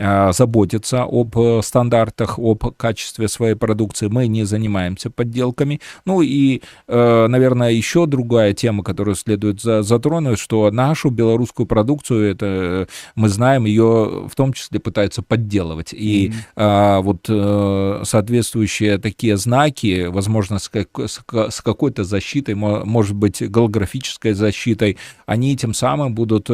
заботиться 0.00 1.02
об 1.02 1.36
э, 1.36 1.60
стандартах, 1.62 2.38
об 2.38 2.64
качестве 2.76 3.28
своей 3.28 3.54
продукции. 3.54 4.08
Мы 4.08 4.28
не 4.28 4.44
занимаемся 4.44 5.10
подделками. 5.10 5.80
Ну 6.06 6.22
и, 6.22 6.62
э, 6.88 7.26
наверное, 7.28 7.70
еще 7.70 8.06
другая 8.06 8.54
тема, 8.54 8.82
которую 8.82 9.14
следует 9.14 9.60
затронуть, 9.60 10.38
что 10.38 10.70
нашу 10.70 11.10
белорусскую 11.10 11.66
продукцию, 11.66 12.30
это 12.30 12.88
мы 13.14 13.28
знаем, 13.28 13.66
ее 13.66 14.26
в 14.26 14.34
том 14.34 14.54
числе 14.54 14.80
пытаются 14.80 15.22
подделывать. 15.22 15.92
И 15.92 16.32
mm-hmm. 16.56 17.02
вот 17.02 18.06
соответствующие 18.06 18.98
такие 18.98 19.36
знаки, 19.36 20.06
возможно, 20.06 20.58
с, 20.58 20.68
как, 20.68 20.88
с 20.98 21.60
какой-то 21.60 22.04
защитой, 22.04 22.54
может 22.54 23.16
быть, 23.16 23.42
голографической 23.50 24.32
защитой, 24.32 24.96
они 25.26 25.56
тем 25.56 25.74
самым 25.74 26.14
будут 26.14 26.48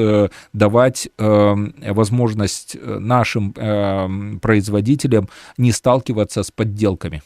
давать 0.53 1.09
возможность 1.19 2.77
нашим 2.83 3.36
нашим 3.37 3.55
э, 3.57 4.39
производителям 4.41 5.29
не 5.59 5.73
сталкиваться 5.73 6.43
с 6.43 6.51
подделками. 6.51 7.23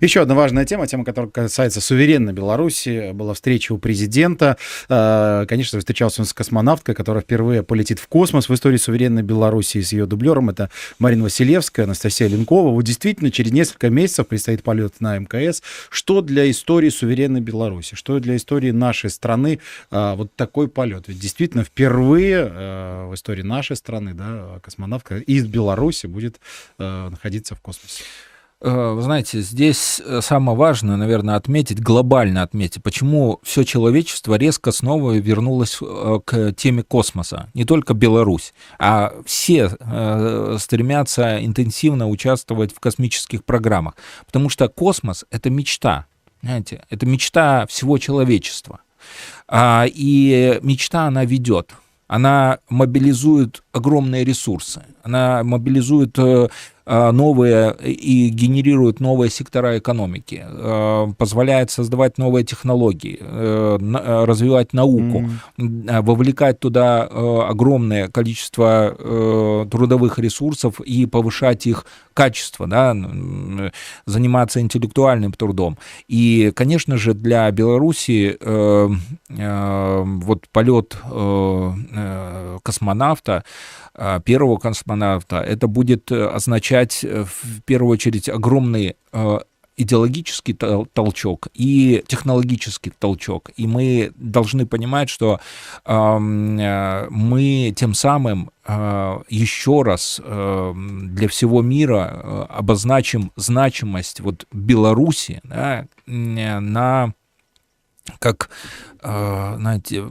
Еще 0.00 0.20
одна 0.20 0.34
важная 0.34 0.64
тема, 0.64 0.86
тема, 0.86 1.04
которая 1.04 1.30
касается 1.30 1.80
суверенной 1.80 2.32
Беларуси. 2.32 3.12
Была 3.12 3.34
встреча 3.34 3.72
у 3.72 3.78
президента. 3.78 4.56
Э, 4.88 5.44
конечно, 5.48 5.78
встречался 5.78 6.22
он 6.22 6.26
с 6.26 6.32
космонавткой, 6.32 6.94
которая 6.94 7.22
впервые 7.22 7.62
полетит 7.62 7.98
в 7.98 8.08
космос 8.08 8.48
в 8.48 8.54
истории 8.54 8.76
суверенной 8.76 9.22
Беларуси 9.22 9.80
с 9.80 9.92
ее 9.92 10.06
дублером. 10.06 10.50
Это 10.50 10.70
Марина 10.98 11.24
Василевская, 11.24 11.84
Анастасия 11.84 12.28
Ленкова. 12.28 12.70
Вот 12.70 12.82
действительно, 12.82 13.30
через 13.30 13.52
несколько 13.52 13.90
месяцев 13.90 14.26
предстоит 14.26 14.62
полет 14.62 15.00
на 15.00 15.18
МКС. 15.18 15.62
Что 15.90 16.20
для 16.20 16.50
истории 16.50 16.88
суверенной 16.88 17.40
Беларуси? 17.40 17.94
Что 17.94 18.18
для 18.20 18.36
истории 18.36 18.70
нашей 18.70 19.10
страны 19.10 19.60
э, 19.90 20.14
вот 20.16 20.34
такой 20.36 20.68
полет? 20.68 21.08
Ведь 21.08 21.18
действительно 21.18 21.64
впервые 21.64 22.50
э, 22.50 23.06
в 23.08 23.14
истории 23.14 23.42
нашей 23.42 23.76
страны 23.76 24.14
да, 24.14 24.58
космонавтка 24.62 25.18
из 25.18 25.46
Беларуси 25.46 26.06
будет 26.06 26.40
находиться 26.78 27.54
в 27.54 27.60
космосе. 27.60 28.04
Э, 28.64 28.92
вы 28.94 29.02
знаете, 29.02 29.42
здесь 29.42 30.00
э, 30.02 30.22
самое 30.22 30.56
важное, 30.56 30.96
наверное, 30.96 31.36
отметить, 31.36 31.82
глобально 31.82 32.42
отметить, 32.42 32.82
почему 32.82 33.38
все 33.42 33.62
человечество 33.62 34.36
резко 34.36 34.72
снова 34.72 35.12
вернулось 35.12 35.78
э, 35.82 36.20
к 36.24 36.52
теме 36.52 36.82
космоса. 36.82 37.50
Не 37.52 37.66
только 37.66 37.92
Беларусь, 37.92 38.54
а 38.78 39.12
все 39.26 39.68
стремятся 40.58 41.44
интенсивно 41.44 42.08
участвовать 42.08 42.74
в 42.74 42.80
космических 42.80 43.44
программах. 43.44 43.96
Потому 44.24 44.48
что 44.48 44.68
космос— 44.68 45.26
это 45.30 45.50
мечта. 45.50 46.06
Знаете, 46.42 46.84
это 46.88 47.04
мечта 47.04 47.66
всего 47.66 47.98
человечества. 47.98 48.80
А, 49.46 49.84
и 49.86 50.58
мечта, 50.62 51.06
она 51.06 51.24
ведет 51.24 51.74
она 52.06 52.58
мобилизует 52.68 53.62
огромные 53.72 54.24
ресурсы, 54.24 54.84
она 55.04 55.44
мобилизует 55.44 56.18
Э, 56.86 57.12
новые 57.12 57.74
и 57.82 58.28
генерирует 58.28 59.00
новые 59.00 59.30
сектора 59.30 59.78
экономики, 59.78 60.44
э, 60.46 61.06
позволяет 61.16 61.70
создавать 61.70 62.18
новые 62.18 62.44
технологии, 62.44 63.16
э, 63.20 64.24
развивать 64.26 64.74
науку, 64.74 65.24
mm-hmm. 65.56 66.02
вовлекать 66.02 66.60
туда 66.60 67.04
огромное 67.04 68.08
количество 68.08 69.66
трудовых 69.70 70.18
ресурсов 70.18 70.80
и 70.80 71.06
повышать 71.06 71.66
их 71.66 71.86
качество, 72.12 72.66
да, 72.66 72.94
заниматься 74.06 74.60
интеллектуальным 74.60 75.32
трудом. 75.32 75.78
И, 76.06 76.52
конечно 76.54 76.96
же, 76.96 77.14
для 77.14 77.50
Беларуси 77.50 78.38
вот 79.28 80.48
полет 80.52 80.96
космонавта 82.62 83.44
первого 84.24 84.56
космонавта, 84.56 85.36
это 85.40 85.68
будет 85.68 86.10
э, 86.10 86.26
означать 86.26 87.04
э, 87.04 87.24
в 87.24 87.62
первую 87.62 87.92
очередь 87.92 88.28
огромный 88.28 88.96
э, 89.12 89.38
идеологический 89.76 90.54
толчок 90.54 91.48
и 91.54 92.04
технологический 92.06 92.90
толчок. 92.90 93.50
И 93.56 93.66
мы 93.66 94.12
должны 94.16 94.66
понимать, 94.66 95.08
что 95.08 95.40
э, 95.84 96.18
мы 97.10 97.74
тем 97.76 97.94
самым 97.94 98.50
э, 98.64 99.18
еще 99.28 99.82
раз 99.82 100.20
э, 100.22 100.72
для 100.76 101.28
всего 101.28 101.62
мира 101.62 102.46
обозначим 102.48 103.32
значимость 103.36 104.20
вот 104.20 104.46
Беларуси 104.52 105.40
да, 105.44 105.86
на 106.06 107.12
как, 108.18 108.50
знаете, 109.00 110.04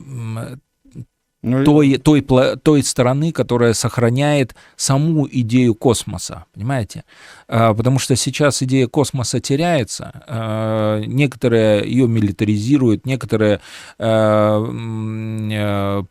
ну, 1.43 1.63
той, 1.65 1.97
той, 1.97 2.25
той 2.63 2.83
страны, 2.83 3.33
которая 3.33 3.73
сохраняет 3.73 4.55
саму 4.77 5.27
идею 5.29 5.75
космоса, 5.75 6.45
понимаете? 6.53 7.03
А, 7.49 7.73
потому 7.73 7.99
что 7.99 8.15
сейчас 8.15 8.63
идея 8.63 8.87
космоса 8.87 9.41
теряется, 9.41 10.23
а, 10.25 11.01
некоторые 11.01 11.85
ее 11.85 12.07
милитаризируют, 12.07 13.05
некоторые 13.05 13.59
а, 13.99 14.63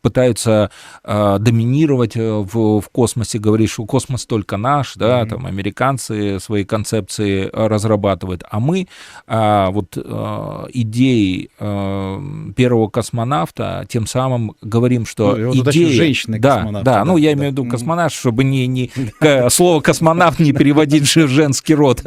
пытаются 0.03 0.71
доминировать 1.03 2.17
в, 2.17 2.81
в 2.81 2.89
космосе, 2.91 3.39
говорить, 3.39 3.71
что 3.71 3.87
космос 3.87 4.27
только 4.27 4.57
наш, 4.57 4.95
да, 4.97 5.23
mm-hmm. 5.23 5.29
там 5.29 5.47
американцы 5.47 6.39
свои 6.41 6.65
концепции 6.65 7.49
разрабатывают, 7.53 8.45
а 8.51 8.61
мы 8.61 8.89
вот 9.27 9.97
идеей 9.97 11.51
первого 11.59 12.89
космонавта 12.89 13.87
тем 13.89 14.07
самым 14.07 14.55
говорим, 14.61 15.07
что 15.07 15.22
ну, 15.23 15.53
идея... 15.55 15.89
женщины 15.89 16.39
да, 16.39 16.69
да, 16.73 16.83
да, 16.83 17.05
ну 17.05 17.17
я 17.17 17.33
имею 17.33 17.51
в 17.51 17.53
виду 17.53 17.65
космонавт, 17.65 18.15
чтобы 18.15 18.45
не, 18.45 18.67
не 18.67 18.91
слово 19.49 19.81
космонавт 19.81 20.39
не 20.39 20.53
переводить 20.53 21.05
в 21.05 21.29
женский 21.29 21.75
род. 21.75 22.03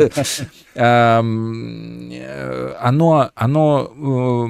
Эм, 0.76 2.10
э, 2.12 2.76
оно, 2.82 3.32
оно 3.34 3.92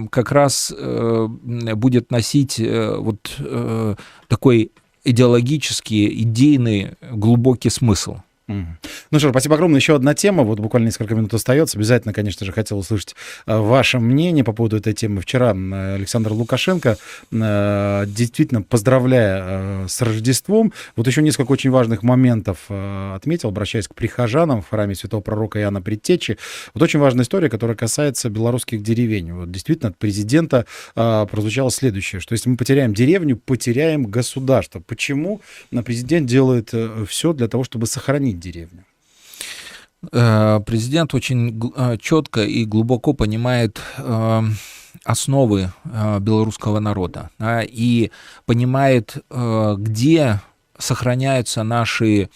э, 0.04 0.08
как 0.10 0.32
раз 0.32 0.74
э, 0.76 1.28
будет 1.28 2.10
носить 2.10 2.60
вот 2.60 3.40
такой 4.28 4.72
идеологический, 5.04 6.22
идейный, 6.24 6.94
глубокий 7.12 7.70
смысл. 7.70 8.18
Ну 8.48 9.20
что 9.20 9.30
ж, 9.30 9.32
спасибо 9.32 9.56
огромное. 9.56 9.80
Еще 9.80 9.96
одна 9.96 10.14
тема, 10.14 10.44
вот 10.44 10.60
буквально 10.60 10.88
несколько 10.88 11.16
минут 11.16 11.34
остается. 11.34 11.78
Обязательно, 11.78 12.14
конечно 12.14 12.46
же, 12.46 12.52
хотел 12.52 12.78
услышать 12.78 13.16
э, 13.48 13.58
ваше 13.58 13.98
мнение 13.98 14.44
по 14.44 14.54
поводу 14.54 14.78
этой 14.78 14.94
темы. 14.94 15.22
Вчера 15.22 15.50
Александр 15.52 16.32
Лукашенко, 16.32 16.98
э, 17.32 18.04
действительно 18.08 18.62
поздравляя 18.62 19.44
э, 19.46 19.86
с 19.88 20.00
Рождеством, 20.02 20.74
вот 20.96 21.08
еще 21.08 21.24
несколько 21.24 21.52
очень 21.52 21.72
важных 21.72 22.04
моментов 22.04 22.70
отметил, 22.70 23.50
обращаясь 23.50 23.88
к 23.88 23.96
прихожанам 23.96 24.62
в 24.62 24.70
храме 24.70 24.94
святого 24.94 25.22
пророка 25.22 25.60
Иоанна 25.60 25.82
Предтечи. 25.82 26.38
Вот 26.74 26.84
очень 26.84 27.00
важная 27.00 27.24
история, 27.24 27.50
которая 27.50 27.76
касается 27.76 28.30
белорусских 28.30 28.84
деревень. 28.84 29.34
Вот 29.34 29.52
действительно 29.52 29.90
от 29.90 29.98
президента 29.98 30.66
прозвучало 30.94 31.72
следующее, 31.72 32.20
что 32.22 32.34
если 32.34 32.50
мы 32.50 32.58
потеряем 32.58 32.94
деревню, 32.94 33.38
потеряем 33.38 34.06
государство. 34.06 34.82
Почему 34.86 35.42
президент 35.84 36.28
делает 36.28 36.74
все 37.08 37.34
для 37.34 37.48
того, 37.48 37.64
чтобы 37.64 37.88
сохранить 37.88 38.35
изменить 38.36 38.40
деревню? 38.40 38.86
Э, 40.12 40.60
президент 40.66 41.14
очень 41.14 41.72
э, 41.76 41.98
четко 42.00 42.44
и 42.44 42.66
глубоко 42.66 43.14
понимает 43.14 43.82
э, 43.98 44.42
основы 45.04 45.72
белорусского 46.20 46.80
народа 46.80 47.30
и 47.70 48.12
понимает, 48.46 49.18
где 49.30 50.40
сохраняются 50.78 51.64
наши, 51.64 52.30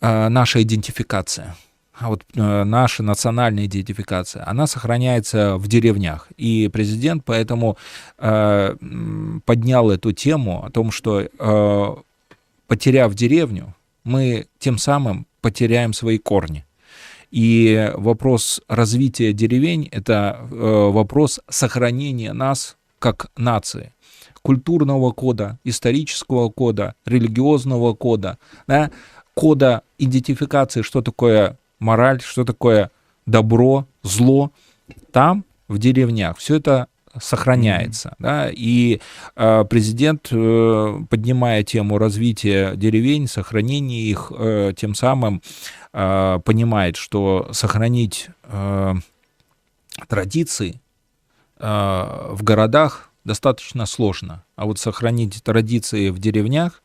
наша 0.00 0.62
идентификация. 0.62 1.54
А 1.92 2.08
вот 2.08 2.24
наша 2.34 3.02
национальная 3.02 3.66
идентификация, 3.66 4.48
она 4.48 4.66
сохраняется 4.66 5.56
в 5.56 5.68
деревнях. 5.68 6.28
И 6.38 6.70
президент 6.72 7.22
поэтому 7.24 7.76
поднял 8.16 9.90
эту 9.90 10.12
тему 10.12 10.64
о 10.64 10.70
том, 10.70 10.90
что 10.90 12.02
потеряв 12.66 13.14
деревню, 13.14 13.74
мы 14.04 14.46
тем 14.58 14.78
самым 14.78 15.26
потеряем 15.40 15.92
свои 15.92 16.18
корни. 16.18 16.64
И 17.30 17.90
вопрос 17.94 18.60
развития 18.68 19.32
деревень— 19.32 19.88
это 19.92 20.38
э, 20.40 20.54
вопрос 20.54 21.40
сохранения 21.48 22.32
нас 22.32 22.76
как 22.98 23.30
нации 23.36 23.92
культурного 24.42 25.12
кода, 25.12 25.58
исторического 25.64 26.50
кода, 26.50 26.94
религиозного 27.06 27.94
кода, 27.94 28.38
да, 28.66 28.90
кода 29.34 29.82
идентификации, 29.98 30.82
что 30.82 31.00
такое 31.00 31.56
мораль, 31.78 32.20
что 32.20 32.44
такое 32.44 32.90
добро, 33.24 33.86
зло. 34.02 34.50
Там, 35.12 35.44
в 35.68 35.78
деревнях, 35.78 36.38
все 36.38 36.56
это 36.56 36.88
сохраняется. 37.20 38.10
Mm-hmm. 38.10 38.22
Да, 38.22 38.50
и 38.50 39.00
э, 39.36 39.64
президент, 39.68 40.28
э, 40.30 40.98
поднимая 41.08 41.62
тему 41.62 41.98
развития 41.98 42.74
деревень, 42.74 43.26
сохранения 43.26 44.02
их, 44.02 44.32
э, 44.36 44.72
тем 44.76 44.94
самым 44.94 45.42
э, 45.92 46.40
понимает, 46.44 46.96
что 46.96 47.48
сохранить 47.52 48.28
э, 48.44 48.94
традиции 50.08 50.80
э, 51.58 52.28
в 52.30 52.42
городах 52.42 53.10
достаточно 53.24 53.86
сложно, 53.86 54.44
а 54.56 54.66
вот 54.66 54.78
сохранить 54.78 55.42
традиции 55.42 56.10
в 56.10 56.18
деревнях, 56.18 56.82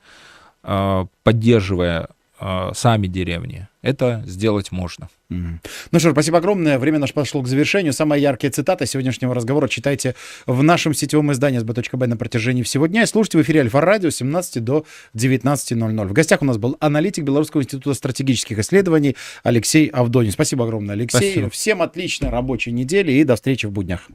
э, 0.64 1.06
поддерживая 1.24 2.10
э, 2.40 2.72
сами 2.74 3.08
деревни, 3.08 3.68
это 3.88 4.22
сделать 4.28 4.74
можно. 4.74 5.08
Mm. 5.32 5.60
Ну 5.92 6.00
что 6.00 6.10
ж, 6.10 6.12
спасибо 6.12 6.40
огромное. 6.40 6.78
Время 6.78 7.00
наше 7.00 7.14
подошло 7.14 7.42
к 7.42 7.48
завершению. 7.48 7.94
Самая 7.94 8.20
яркая 8.20 8.52
цитата 8.52 8.86
сегодняшнего 8.86 9.34
разговора 9.34 9.70
читайте 9.70 10.14
в 10.46 10.62
нашем 10.62 10.94
сетевом 10.94 11.32
издании 11.32 11.62
sb.b 11.62 12.08
на 12.08 12.18
протяжении 12.18 12.64
всего 12.64 12.88
дня. 12.88 13.04
И 13.04 13.06
слушайте 13.06 13.38
в 13.38 13.42
эфире 13.44 13.62
Альфа-радио 13.62 14.10
с 14.10 14.18
17 14.18 14.62
до 14.62 14.86
19.00. 15.16 16.08
В 16.08 16.14
гостях 16.14 16.42
у 16.42 16.46
нас 16.46 16.58
был 16.58 16.76
аналитик 16.82 17.24
Белорусского 17.24 17.62
института 17.62 17.94
стратегических 17.94 18.60
исследований 18.60 19.16
Алексей 19.44 19.88
Авдонин. 19.88 20.34
Спасибо 20.34 20.66
огромное, 20.66 20.96
Алексей. 20.96 21.32
Спасибо. 21.32 21.50
Всем 21.50 21.82
отличной 21.82 22.30
рабочей 22.30 22.72
недели 22.72 23.14
и 23.14 23.24
до 23.24 23.36
встречи 23.36 23.68
в 23.68 23.72
буднях. 23.72 24.10